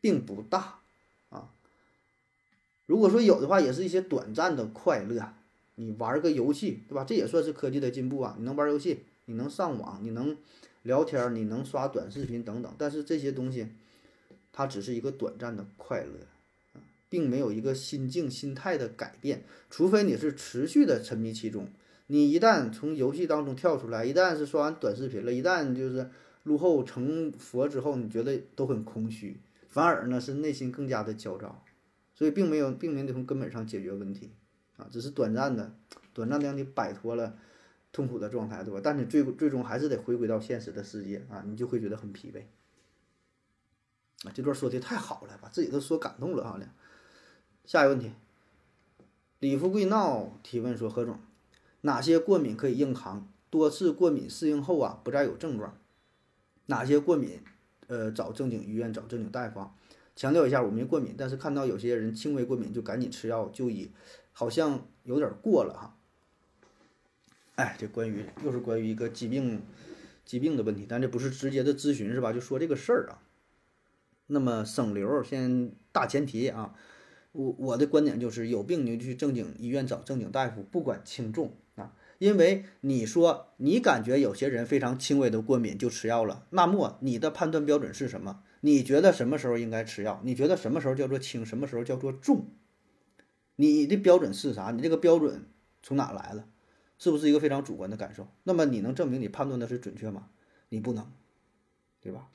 [0.00, 0.80] 并不大
[1.30, 1.50] 啊。
[2.86, 5.34] 如果说有的话，也是一些短暂的快乐。
[5.76, 7.02] 你玩个游戏，对吧？
[7.02, 8.36] 这也算是科技的进步啊！
[8.38, 10.36] 你能玩游戏，你能上网，你能
[10.82, 12.70] 聊天，你能刷短视频等等。
[12.76, 13.68] 但是这些东西，
[14.52, 16.26] 它只是一个短暂的快乐
[16.74, 19.42] 啊，并没有一个心境、心态的改变。
[19.70, 21.66] 除非你是持续的沉迷其中，
[22.06, 26.10] 你一旦从游戏当中跳出来，一旦是刷完短视频了，一旦就是
[26.42, 29.38] 入后成佛之后，你觉得都很空虚，
[29.68, 31.64] 反而呢是内心更加的焦躁。
[32.14, 34.30] 所以并没有，并没有从根本上解决问题。
[34.76, 35.72] 啊，只是短暂的，
[36.14, 37.36] 短暂的让你摆脱了
[37.92, 38.80] 痛苦的状态，对吧？
[38.82, 42.42] 但你最最终还是得回归到现实的世界啊，你就会觉得很疲惫。
[44.24, 46.60] 啊，这段说的太好了，把自己都说感动了啊！
[47.64, 48.12] 下一个问题，
[49.40, 51.18] 李富贵闹提问说：何总，
[51.82, 53.28] 哪些过敏可以硬扛？
[53.50, 55.76] 多次过敏适应后啊，不再有症状。
[56.66, 57.40] 哪些过敏，
[57.88, 59.68] 呃，找正经医院找正经大夫。
[60.14, 63.90] 强调一下，我没过敏，但是看到有些人轻微过敏就赶紧吃药就医。
[64.32, 65.96] 好像有点过了哈，
[67.56, 69.62] 哎，这关于又是关于一个疾病
[70.24, 72.32] 疾病的问题，但这不是直接的咨询是吧？
[72.32, 73.20] 就说这个事儿啊。
[74.26, 76.74] 那么省流先大前提啊，
[77.32, 81.94] 我我的观点就是有病你就去正经医院找正经大夫，不管轻重啊。
[82.18, 88.42] 因为你说你感觉有些人非常轻微的过敏就吃药了，那么你的判断标准是什么？
[88.60, 90.20] 你觉得什么时候应该吃药？
[90.24, 91.44] 你觉得什么时候叫做轻？
[91.44, 92.46] 什么时候叫做重？
[93.56, 94.70] 你的标准是啥？
[94.70, 95.46] 你这个标准
[95.82, 96.48] 从哪来的？
[96.96, 98.28] 是不是一个非常主观的感受？
[98.44, 100.28] 那么你能证明你判断的是准确吗？
[100.68, 101.10] 你不能，
[102.00, 102.28] 对吧？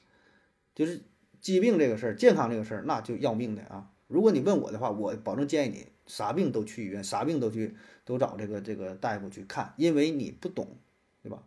[0.76, 1.02] 就是
[1.48, 3.90] 疾病这个事儿，健康这个事儿，那就要命的啊！
[4.08, 10.76] 如果你问我的话，我保证建议你啥病都去医院，啥病都去都找这个这个大夫去看，因为你不懂，
[11.24, 11.42] 对吧？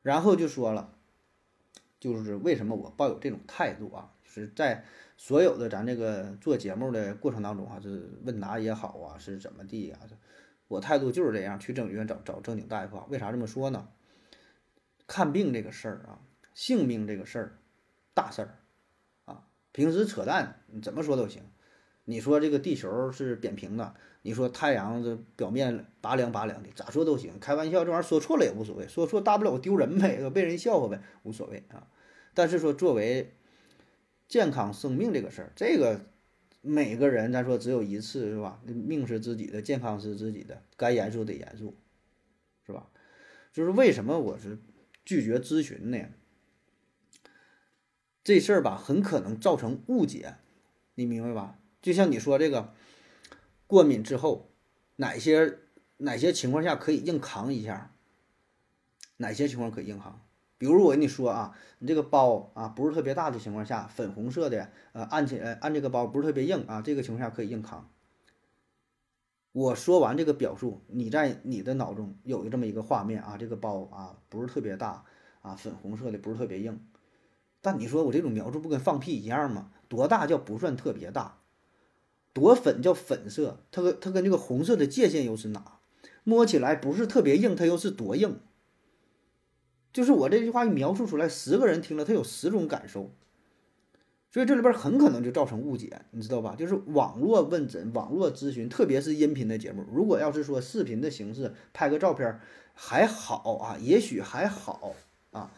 [0.00, 0.94] 然后就说了，
[2.00, 4.14] 就是为什么我抱有这种态度啊？
[4.24, 4.86] 就是在。
[5.18, 9.98] 所有的咱这个做节目的过程当中啊，是问答也好啊，是怎么地呀？
[10.66, 12.96] 我态度就是这样，去正医院找找正经大夫。
[12.96, 13.86] 啊为啥这么说呢？
[15.06, 16.22] 看病这个事儿啊，
[16.54, 17.58] 性命这个事儿，
[18.14, 18.59] 大事儿。
[19.72, 21.42] 平时扯淡，怎么说都行。
[22.04, 27.38] 你说这个地球是扁平的，你说太阳这表面拔凉拔凉的，咋说都行。
[27.38, 31.86] 开玩笑，这玩意儿说错了也无所谓，说错大不了我丢人呗， 被人笑话呗，无所谓啊。
[32.34, 33.34] 但是说作为
[34.26, 36.00] 健康生命这个事儿，这个
[36.62, 38.60] 每个人咱说只有一次是吧？
[38.64, 41.76] 命是自己的，健康是自己的，该严肃得严肃，
[42.66, 42.88] 是吧？
[43.52, 44.58] 就是为什么我是
[45.04, 45.98] 拒绝咨询呢？
[48.30, 50.36] 这事儿吧，很可能造成误解，
[50.94, 51.58] 你明白吧？
[51.82, 52.72] 就像你说这个
[53.66, 54.52] 过敏之后，
[54.94, 55.58] 哪些
[55.96, 57.92] 哪些情况下可以硬扛一下？
[59.16, 60.24] 哪些情况可以硬扛？
[60.58, 67.90] 比如我跟你说啊，你这个包啊不是特别大的情况下，粉红色的，呃，按起来按这个包不是特别硬啊，这个情况下可以硬扛。
[69.50, 75.04] 我说完这个表述，你在你的脑中有这么一个画面啊，这个包啊不是特别大
[75.42, 76.86] 啊，粉红色的不是特别硬。
[77.60, 79.70] 但你说我这种描述不跟放屁一样吗？
[79.88, 81.38] 多大叫不算特别大？
[82.32, 85.78] 多粉叫粉色，它跟它跟这个红色的界限又是哪？
[86.22, 88.38] 摸起来不是特别硬，它又是多硬？
[89.92, 93.10] 就是我这句话一描述出来，十个人听了他有十种感受，
[94.30, 96.54] 所以这里边很可能就造成误解，你知道吧？
[96.56, 102.38] 就是网络问诊、网络咨询，特别是音频的节目，如果要是说视频的形式拍个照片
[102.74, 104.94] 还好啊，也许还好
[105.32, 105.50] 啊，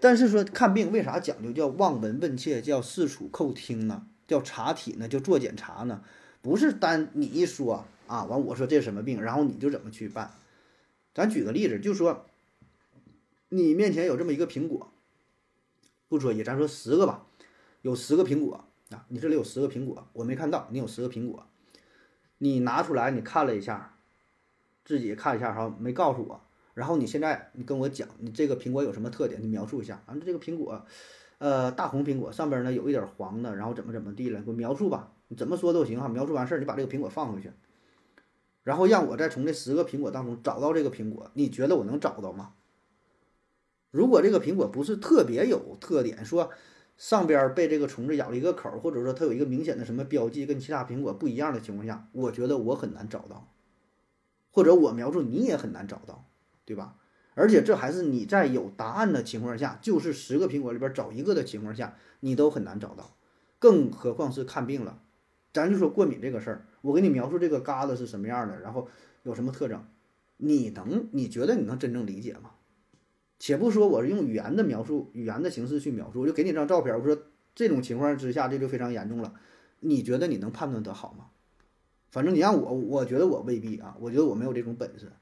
[0.00, 4.06] 但是说看病为啥讲究叫望闻问切，叫四处叩听呢？
[4.26, 5.08] 叫查体呢？
[5.08, 6.02] 叫做检查呢？
[6.40, 10.32] 不是单你一说啊，完我说这是什么病，然后你就怎么去办？
[11.14, 12.26] 咱举个例子，就说
[13.48, 14.92] 你面前有这么一个苹果，
[16.08, 17.26] 不说一，咱说十个吧，
[17.82, 21.44] 有十个苹果啊，你这里有十个苹果，我没看到，你有十个苹果，
[22.38, 23.96] 你拿出来你看了一下，
[24.84, 26.40] 自己看一下哈，没告诉我，
[26.78, 29.42] 然后你现在你跟我讲，你这个苹果有什么特点？
[29.42, 30.86] 你描述一下啊，这个苹果，
[31.38, 35.10] 呃，大红苹果上边呢有一点黄的，然后怎么怎么地了，给我描述吧。
[35.26, 37.50] 你怎么说都行哈，描述完事儿，你把这个苹果放回去，
[38.62, 42.54] 然后让我再从这十个苹果当中找到这个苹果，你觉得我能找到吗？
[43.90, 46.50] 如果这个苹果不是特别有特点，说
[46.96, 53.48] 上边被这个虫子咬了一个口，或者说它有一个明显的什么标记跟其他苹果不一样的情况下，我觉得我很难找到，
[54.52, 56.27] 或者我描述你也很难找到，
[56.68, 56.96] 对吧？
[57.32, 63.16] 而且这还是你在有答案的情况下，就是十个苹果里边找一个的情况下，你都很难找到，
[63.58, 65.00] 更何况是看病了。
[65.54, 68.86] 咱就说过敏这个事儿，我给你描述这个疙瘩是什么样的，然后
[69.22, 69.82] 有什么特征，
[70.36, 72.50] 你能你觉得你能真正理解吗？
[73.38, 77.16] 且不说我是用语言的描述，语言的形式去描述，我就给你张照片，我说
[77.54, 79.32] 这种情况之下这就非常严重了，
[79.80, 81.26] 你觉得你能判断得好吗？
[82.10, 85.12] 反正你让我，我觉得我未必啊，我觉得我没有这种本事。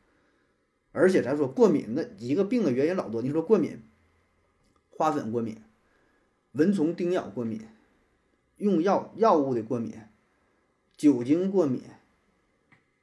[0.96, 3.82] 而且咱说过敏的一个病的原因老多，你说过敏，
[4.88, 5.60] 花粉过敏，
[6.52, 7.60] 蚊虫叮咬过敏，
[8.56, 9.92] 用药药物的过敏。
[10.96, 11.82] 酒精过敏，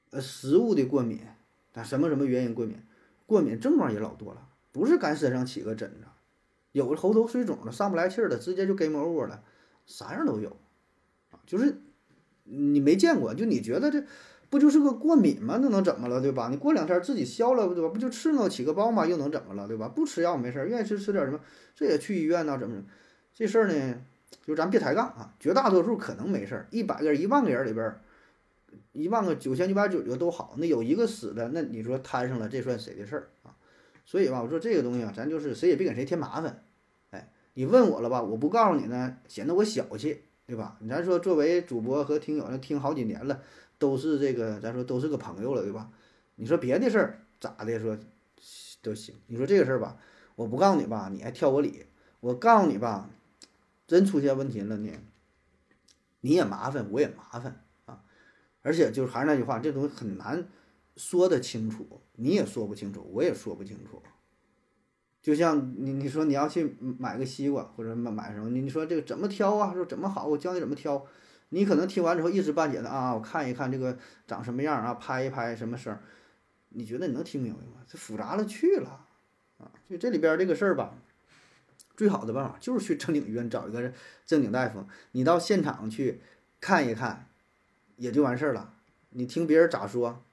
[0.10, 1.20] 呃，食物的过敏，
[1.74, 2.80] 啊，什么什么原因过敏？
[3.28, 6.08] 过敏症状也老多了，不是干身上起个疹子，
[6.72, 9.44] 有的喉头水肿了，上不来气儿了，直接就 game over 了，
[9.86, 10.58] 啥样都有，
[11.46, 11.80] 就是
[12.46, 14.04] 你没见过，就你觉得这
[14.54, 15.58] 不就是个过敏吗？
[15.60, 16.48] 那能怎么了，对吧？
[16.52, 17.90] 你过两天自己消了，对吧？
[17.90, 19.04] 不就刺挠起个包吗？
[19.04, 19.88] 又能怎么了，对吧？
[19.88, 21.40] 不吃药没事儿，愿意吃吃点什么，
[21.76, 22.84] 这也去医院呢，怎么？
[23.34, 23.96] 这事儿呢？
[24.46, 27.96] 就咱别抬杠啊，绝大多数可能没事儿，一百个人、一万个人里边，
[28.92, 33.58] 一万个九千九百九十九都好，那有一个死的，那你说摊上了，这算谁的事儿啊？
[34.06, 36.64] 所以吧，我说这个东西啊，咱就是谁也别给谁添麻烦。
[37.10, 40.78] 哎，你问我了吧，我不告诉你呢，显得我小气，对吧？
[40.88, 43.42] 咱说作为主播和听友，那听好几年了，
[43.84, 45.92] 都是这个，咱说都是个朋友了，对吧？
[46.36, 47.98] 你说别的事儿咋的说
[48.82, 49.98] 都行，你说这个事儿吧，
[50.36, 51.88] 我不告诉你吧，你还挑我理；
[52.22, 53.10] 我告诉你吧。
[53.86, 54.90] 真出现问题了呢，
[56.22, 58.02] 你也麻烦，我也麻烦啊！
[58.62, 60.48] 而且就是还是那句话，这东西很难
[60.96, 64.02] 说得清楚，你也说不清楚，我也说不清楚。
[65.22, 69.74] 就像你你说你要去买个西瓜或者买买什么，你你说这个怎么挑啊？
[69.74, 71.06] 说怎么好，我教你怎么挑。
[71.54, 73.96] 你可能听完之后一知半解的啊，我看一看这个
[74.26, 75.96] 长什么样啊，拍一拍什么声，
[76.70, 77.86] 你觉得你能听明白吗？
[77.88, 79.06] 这复杂了去了
[79.60, 79.70] 啊！
[79.88, 80.96] 就这里边这个事儿吧。
[81.96, 83.94] 最好的办法就是去正经医院找一个
[84.26, 86.22] 正经大夫，你到现场去
[86.60, 87.28] 看一看，
[87.98, 88.74] 也就完事儿了。
[89.12, 90.24] 你听别人咋说，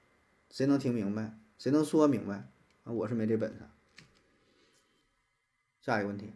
[0.49, 1.37] 谁能听明白？
[1.59, 2.47] 谁能说明白？
[2.83, 3.59] 啊，我是没这本事。
[5.79, 6.33] 下一个问题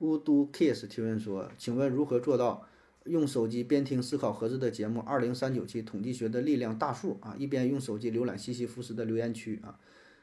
[0.00, 2.66] ，Would do kiss 提问说，请问如何做到
[3.06, 9.78] 用手机边听思考盒子的节目《二零三九期统计学的力量大数》啊，一边用手机浏览西西弗斯的留言区啊？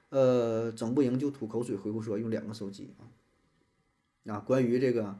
[0.09, 3.09] 呃，整不赢就吐口水回复说用两个手机啊。
[4.31, 5.19] 啊，关于这个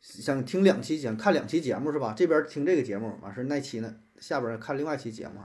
[0.00, 2.14] 想听两期节看两期节目是吧？
[2.16, 5.40] 这边听这个节目完事那期呢，下边看另外一期节目，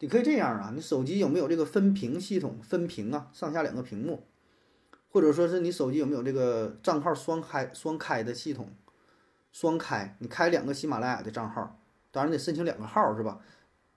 [0.00, 2.60] 你可以这样啊，你手机有没有这个分屏系统？
[2.62, 4.26] 分屏啊，上下两个屏幕，
[5.08, 8.70] 或者说是你手机有没有这个账号双开双开的系统？
[9.52, 11.78] 双开，你开两个喜马拉雅的账号，
[12.10, 13.40] 当然你得申请两个号是吧？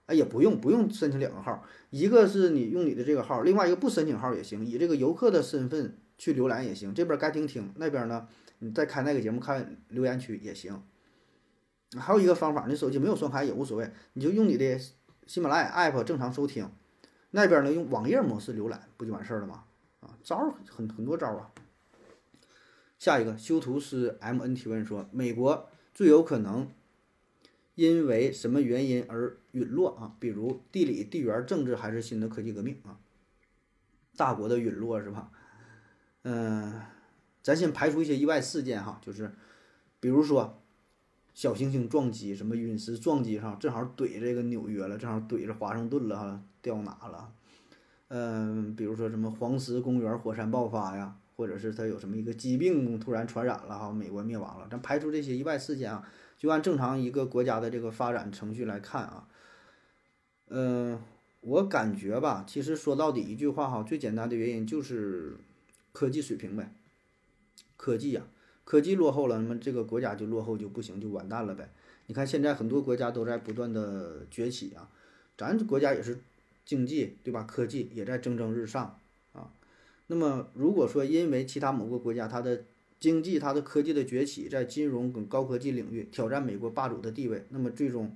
[0.06, 6.94] 哎，也不用不用申请两个号，一个是你用你的这个号，另外一个不申请号也行，以这个游客的身份去浏览也行。
[6.94, 8.28] 这边该听听，那边呢，
[8.60, 10.84] 你再开那个节目看留言区也行。
[11.98, 14.80] 还有一个方法，你手机没有双开也无所谓，你就用你的
[15.26, 16.70] 喜马拉雅 app 正常收听，
[17.32, 19.64] 那边呢用网页模式浏览，不就完事儿了吗？
[20.02, 21.50] 啊，招很很多招啊。
[23.06, 26.68] 下一个修图师 M N 提问说，美国最有可能
[27.76, 30.16] 因为什么原因而陨落啊？
[30.20, 32.98] 比如地理、地缘、政治，还是新的科技革命啊？
[34.18, 35.30] 大国的陨落是吧？
[36.24, 36.82] 嗯，
[37.44, 39.32] 咱先排除一些意外事件哈，就是
[40.00, 40.64] 比如说
[41.36, 47.32] 小行星撞击，什么陨石撞击上正好怼这个纽约了，正好怼着华盛顿了哈，掉哪了？
[48.08, 51.16] 嗯，比如说什么黄石公园火山爆发呀？
[51.36, 59.28] 或者是他有什么一个疾病突然传染了哈，美国灭亡了，咱排除这些意外事件啊，就按正常一个国家的这个发展程序来看啊，
[60.48, 61.00] 嗯，
[61.42, 65.36] 我感觉吧，其实说到底一句话哈，最简单的原因就是
[65.92, 66.74] 科技水平呗，
[67.76, 68.22] 科技呀，
[68.64, 71.70] 科技落后了，那么这个国家就落后就不行，就完蛋了呗。
[72.08, 74.90] 你看现在很多国家都在不断的崛起啊，
[75.38, 76.20] 咱国家也是
[76.64, 77.44] 经济对吧？
[77.44, 79.00] 科技也在蒸蒸日上。
[80.08, 82.64] 那么，如果说因为其他某个国家它的
[83.00, 88.16] 经济、它的科技的崛起，在金融跟高科技领域挑战美国霸主的地位，那么最终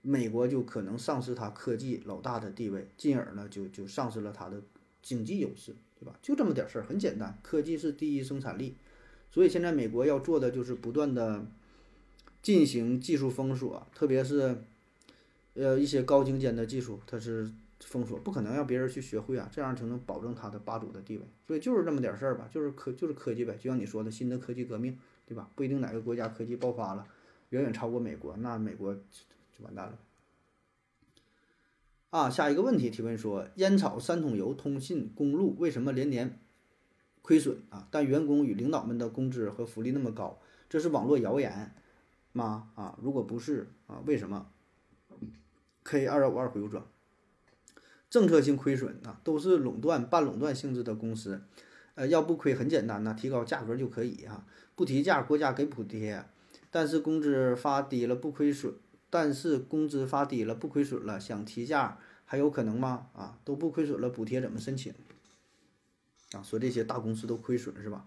[0.00, 4.62] 美国就可能丧失它科技老大的地位，进而呢就就丧失了它的
[5.02, 6.16] 经济优势，对吧？
[6.22, 8.76] 就这么点事儿，很简单，科技是第一生产力，
[9.30, 11.44] 所以现在美国要做的就是不断的
[12.40, 14.62] 进行技术封锁，特别是
[15.54, 17.50] 呃一些高精尖的技术，它是。
[17.80, 21.24] 封锁不可能让别人去学会啊，这样才能保证他的霸主的地位。
[21.46, 25.48] 所以就是这么点事儿吧，就是科就是科技呗，就像你说的新的科技革命，对吧？
[25.54, 27.06] 不一定哪个国家科技爆发了，
[27.50, 29.98] 远远超过美国，那美国就完蛋了。
[32.10, 36.40] 啊，下一个问题提问说，烟草、三桶油、通信、公路为什么连年
[37.22, 37.86] 亏损啊？
[37.90, 41.74] 但员工与领导们的工资和福利那么高，这是网络谣言
[42.32, 42.70] 吗？
[42.74, 44.50] 啊，如果不是啊，为什么
[45.84, 46.86] ？K 二幺五二回复说。
[48.10, 51.42] 政策性亏损啊，都是垄断、半垄断性质的公司，
[51.94, 56.24] 呃，要不亏很简单呐，提高价格就可以啊，不提价，国家给补贴，
[56.70, 58.72] 但是工资发低了不亏损，
[59.10, 63.08] 但是工资发低了不亏损了，想提价还有可能吗？
[63.12, 64.94] 啊，都不亏损了，补贴怎么申请？
[66.32, 68.06] 啊，说这些大公司都亏损是吧？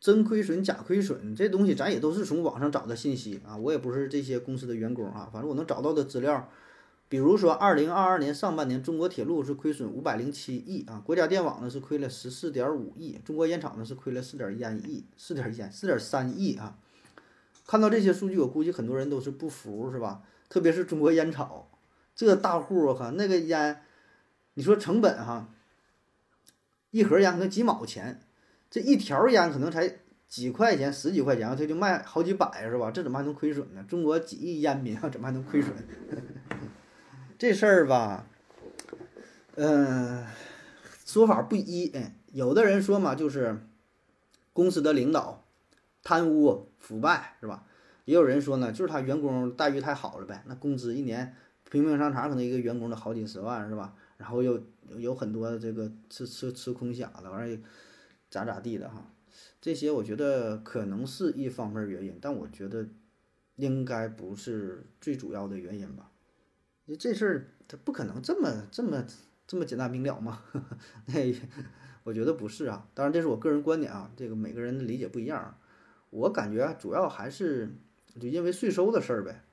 [0.00, 6.50] 真亏损假亏损这东西咱也都是从网上找的信息啊，我也不是这些公司的员工啊，反正我能找到的资料。
[7.10, 16.78] 比如说，二零二二年上半年，中国铁路是亏损五百零七亿啊，国家电网呢是亏了十四点五亿，中国烟草呢是亏了四点一亿，四点一四点三亿啊。
[17.66, 20.22] 看到这些数据，我估计很多人都是不服，是吧？
[20.48, 21.68] 特别是中国烟草
[22.14, 23.82] 这大户，我靠，那个烟，
[24.54, 25.48] 你说成本哈，
[26.92, 28.20] 一盒烟可能几毛钱，
[28.70, 29.98] 这一条烟可能才
[30.28, 32.92] 几块钱、十几块钱，他就卖好几百，是吧？
[32.92, 33.84] 这怎么还能亏损呢？
[33.88, 35.74] 中国几亿烟民啊，怎么还能亏损？
[37.40, 38.26] 这事儿吧，
[39.54, 40.26] 嗯，
[41.06, 41.88] 说法不一。
[41.94, 43.56] 哎，有的人说嘛，就是
[44.52, 45.42] 公司的领导
[46.02, 47.64] 贪污腐败，是吧？
[48.04, 50.44] 也有人说呢，就是他员工待遇太好了呗。
[50.48, 51.34] 那工资一年
[51.70, 53.94] 平平常常，可能一个员工的好几十万，是吧？
[54.18, 54.62] 然后又
[54.98, 57.58] 有很多这个吃吃吃空饷的，完事
[58.28, 59.10] 咋咋地的哈。
[59.62, 62.86] 这些我觉得可能是一方面原因，但我觉得
[63.56, 66.09] 应该不是最主要的原因吧。
[66.96, 69.04] 这事儿他不可能这么这么
[69.46, 70.42] 这么简单明了嘛？
[71.06, 71.14] 那
[72.04, 72.88] 我觉得不是啊。
[72.94, 75.56] 当然这是我个人观点啊，这个每个人的理解不一样。
[76.10, 77.74] 我感觉主要还是
[78.18, 79.44] 就因为税收的事儿呗。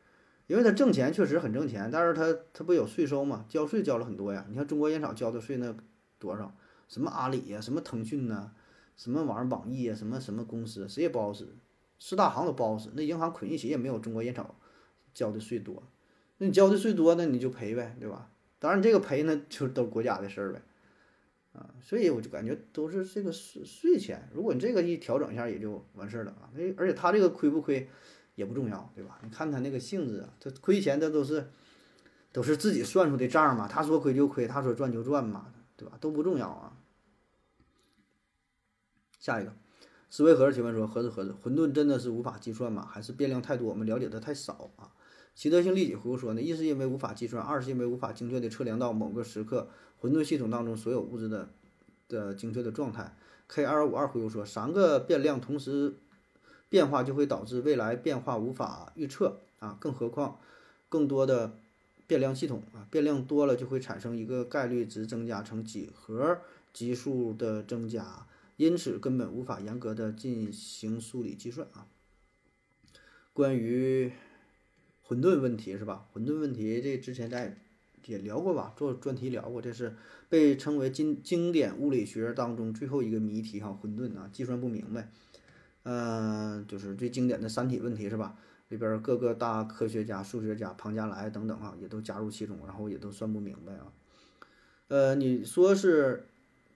[0.47, 3.45] 因为他挣钱确实很挣钱，但是他他不有税收嘛？
[3.49, 4.45] 交税交了很多呀。
[4.47, 5.75] 你看中国烟草交的税那
[6.17, 6.55] 多少？
[6.87, 8.51] 什么阿里呀，什么腾讯呐，
[8.95, 11.45] 什么玩意儿网易呀，什么什么公司，谁也不好使，
[11.99, 12.89] 四大行都不好使。
[12.93, 14.55] 那银行捆一起也没有中国烟草
[15.13, 15.83] 交的税多。
[16.37, 18.29] 那你交的税多，那你就赔呗，对吧？
[18.59, 20.61] 当然，这个赔呢，就都是国家的事儿呗，
[21.53, 24.29] 啊，所以我就感觉都是这个税税钱。
[24.33, 26.49] 如果你这个一调整一下，也就完事儿了啊。
[26.53, 27.87] 那而且他这个亏不亏
[28.35, 29.19] 也不重要，对吧？
[29.23, 31.49] 你看他那个性质啊，他亏钱的都是
[32.31, 33.67] 都是自己算出的账嘛。
[33.67, 35.97] 他说亏就亏，他说赚就赚嘛，对吧？
[35.99, 36.77] 都不重要啊。
[39.19, 39.53] 下一个，
[40.09, 42.87] 思维盒子提问说：盒子盒子，混沌真的是无法计算吗？
[42.89, 44.93] 还是变量太多，我们了解的太少啊？
[45.37, 49.67] 习得性利己回复说呢：一是因为无法计算，二是因为无法精确的测量到某个时刻
[49.99, 51.47] 混沌系统当中所有物质的
[52.09, 53.15] 的精确的状态。
[53.47, 55.93] K 二五二回复说：三个变量同时
[56.69, 60.39] 变化就会导致未来变化无法预测啊，更何况
[60.89, 61.53] 更多的
[62.07, 66.39] 变量系统啊，变量多了就会产生一个概率值增加成几何
[66.73, 68.25] 级数的增加，
[68.55, 71.85] 因此根本无法严格的进行数理计算啊。
[73.33, 74.11] 关于
[75.07, 76.05] 混沌问题是吧？
[76.11, 77.57] 混沌问题这之前咱
[78.05, 79.95] 也聊过吧，做专题聊过，这是
[80.27, 85.09] 被称为经经典物理学当中最后一个谜题哈，混沌啊，计算不明白。
[85.83, 88.35] 嗯、就是最经典的三体问题是吧？
[88.67, 93.93] 里边各个大科学家、数学家庞加莱等等啊，也都加入其中，然后也都算不明白啊。
[94.89, 96.27] 呃，你说是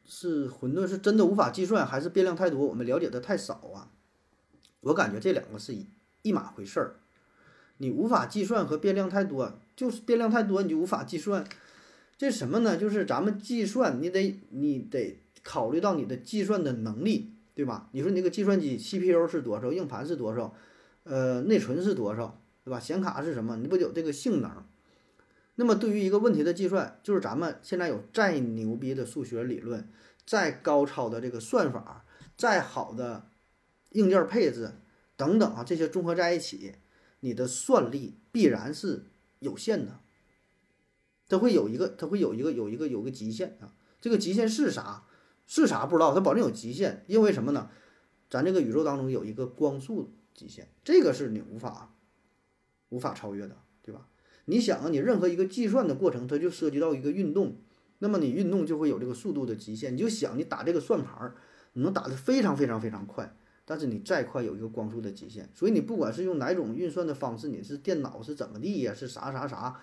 [0.05, 3.91] 是混沌是真的无法计算，还是变量太多，我们了解的太少啊？
[4.79, 5.86] 我感觉这两个是一
[6.21, 6.95] 一码回事儿。
[7.82, 11.43] 你无法计算和变量太多，就是变量太多你就无法计算，
[12.15, 12.77] 这什么呢？
[12.77, 17.89] 就是咱们计算，你得你得考虑到你的计算的能力，对吧？
[17.93, 20.53] 你说你这个计算机 CPU 是多少，硬盘是多少，
[21.05, 22.79] 呃，内存是多少，对吧？
[22.79, 23.57] 显卡是什么？
[23.57, 24.63] 你不有这个性能？
[25.55, 29.89] 那么对于一个问题的计算，就是咱们现在有再牛逼的数学理论，
[30.23, 32.05] 再高超的这个算法，
[32.38, 33.25] 再好的
[33.93, 34.71] 硬件配置
[35.17, 36.73] 等等啊，这些综合在一起。
[37.22, 39.05] 你的算力必然是
[39.39, 40.01] 有限的，
[41.28, 43.74] 它会有一个，它会有一个，有一个，有个极限啊。
[43.99, 45.05] 这个极限是啥？
[45.47, 47.69] 是啥不知道，它保证有极限，因为什么呢？
[48.30, 51.93] 咱这个宇宙当中有一个光速极限，这个是你无法
[52.89, 54.07] 无法超越的，对吧？
[54.45, 57.57] 你想啊，你任何一个计算的过程，它就涉及到一个运动，
[57.99, 59.93] 那么你运动就会有这个速度的极限。
[59.93, 61.36] 你就想，你打这个算盘儿，
[61.74, 63.36] 你能打得非常非常非常快。
[63.64, 69.82] 但是你再快有一个光速的极限，所以你不管是用哪种运算的方式，你是电脑是怎么地呀，是啥啥啥，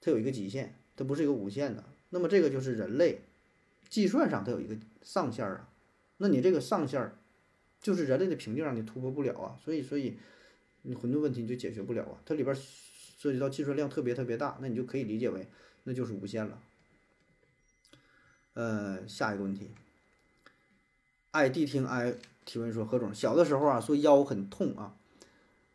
[0.00, 1.82] 它有一个极限，它不是一个无限的。
[2.10, 3.22] 那么这个就是人类
[3.88, 5.68] 计算上它有一个上限啊，
[6.18, 7.10] 那你这个上限
[7.80, 9.58] 就是人类的瓶颈，让你突破不了啊。
[9.64, 10.18] 所以所以
[10.82, 15.46] 你混沌问题你就解决不了啊，它里边涉及到计算量特别特别大，那你就可以理解为
[15.84, 16.60] 那就是无限了。
[18.54, 19.70] 呃，下一个问题，
[21.32, 22.14] 爱谛听爱。
[22.48, 24.94] 提问说：“何总，小的时候啊，说腰很痛啊，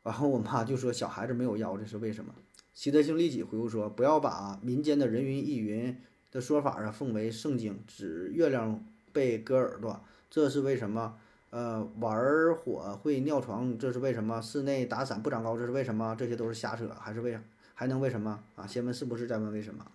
[0.01, 2.34] 然后我妈就说小孩子没有腰，这是为什么？”
[2.74, 5.95] 习得性利己回复说：“不要把民间的人云亦云
[6.32, 11.15] 的说法啊奉为圣经，指月亮被割耳朵，这是为什么？
[11.51, 14.41] 呃，玩火会尿床，这是为什么？
[14.41, 16.15] 室内打伞不长高，这是为什么？
[16.17, 17.38] 这些都是瞎扯，还是为
[17.76, 18.65] 还能为什么啊？
[18.65, 19.86] 先问是不是，再问为什么？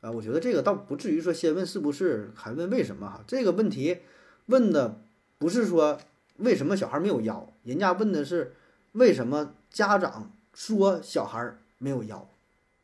[0.00, 3.22] 啊，我觉得这个倒不至于说先问是不是，还问为什么哈？
[3.28, 3.98] 这个问题
[4.46, 5.02] 问的。”
[5.38, 5.98] 不是说
[6.38, 8.54] 为什么小孩没有腰，人家问的是
[8.92, 12.28] 为什么家长说小孩没有腰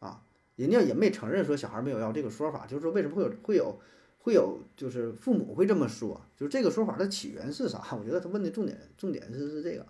[0.01, 0.23] 啊？
[0.57, 3.81] 人家也没承认说小孩没有腰这个说法，就是说为什么会有会有
[4.19, 7.83] 会有就是父母会这么说，就是这个说法的起源是啥？
[7.99, 9.87] 我觉得他问的重点重点是是这个，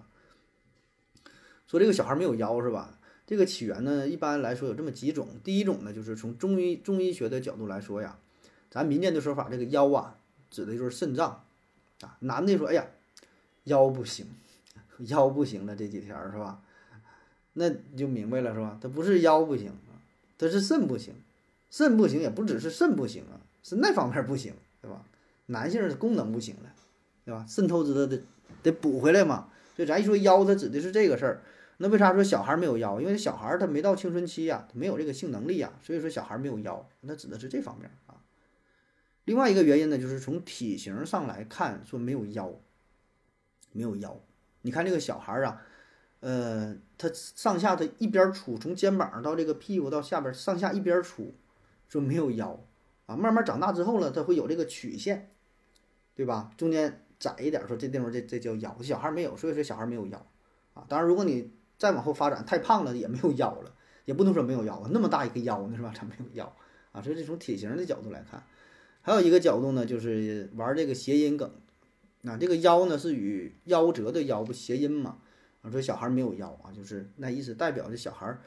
[1.66, 2.98] 说这个小孩没有腰是吧？
[3.26, 8.18] 这个起源呢，一般来说有这么几种，第一种呢就是从中医中医学的角度来说呀，
[8.70, 10.18] 咱民间的说法，这个腰啊
[10.50, 11.44] 指的就是肾脏。
[12.02, 12.86] 啊，男的说：“哎呀，
[13.64, 14.26] 腰不行，
[15.08, 16.60] 腰不行了，这几天是吧？
[17.54, 18.78] 那你就明白了是吧？
[18.80, 19.72] 他不是腰不行
[20.38, 21.14] 他是肾不行，
[21.70, 25.02] 肾不行也不只是肾不行啊，是那方面不行，对吧？
[25.46, 26.72] 男性是功能不行了，
[27.24, 27.44] 对吧？
[27.48, 28.22] 肾透支的得
[28.62, 29.48] 得补回来嘛。
[29.76, 31.42] 所以咱一说腰，它指的是这个事儿。
[31.78, 33.00] 那为啥说小孩没有腰？
[33.00, 37.90] 因为小孩他没到青春期呀，他没有这个性能力呀，所以说小孩没有腰，那指的是这方面。”
[39.24, 42.52] 另外一个原因呢，就是从体型上来看，说没有腰，
[43.70, 44.20] 没有腰。
[44.62, 45.62] 你看这个小孩儿啊，
[46.20, 51.34] 呃，他上下他一边粗，从肩膀到这个屁股到下边上下一边粗，
[51.88, 52.64] 说没有腰
[53.06, 53.16] 啊。
[53.16, 55.30] 慢慢长大之后呢，他会有这个曲线，
[56.14, 56.50] 对吧？
[56.56, 58.76] 中间窄一点，说这地方这这叫腰。
[58.82, 60.26] 小孩没有，所以说小孩没有腰
[60.74, 60.84] 啊。
[60.88, 63.72] 当然，如果你再往后发展，太胖了也没有腰了，
[64.04, 64.90] 也不能说没有腰啊。
[64.92, 65.92] 那么大一个腰呢，是吧？
[65.96, 66.56] 他没有腰
[66.90, 67.00] 啊。
[67.00, 68.42] 所以这从体型的角度来看。
[69.02, 71.52] 还有一个角度呢，就是玩这个谐音梗，
[72.22, 75.18] 那这个夭呢是与夭折的夭不谐音嘛？
[75.62, 78.38] 啊，说小孩没有夭啊，就是那意思，代表这小孩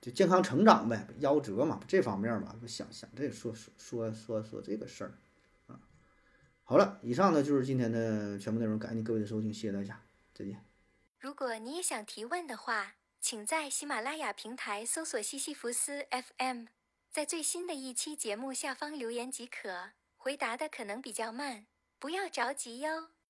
[0.00, 5.14] 就健康成长呗，夭折嘛，这方面嘛，想想这说说说说说这个事儿
[5.66, 5.80] 啊。
[6.62, 10.00] 好了，以上呢就是今天的全部内容，感谢各位的收听，谢谢大家，
[10.32, 10.64] 再见。
[11.18, 16.66] 如果你也想提问的话，请在喜马拉雅平台搜索西西弗斯 FM，
[17.10, 19.90] 在最新的一期节目下方留言即可。
[20.24, 21.66] 回答的可能比较慢，
[21.98, 23.13] 不要着急哟。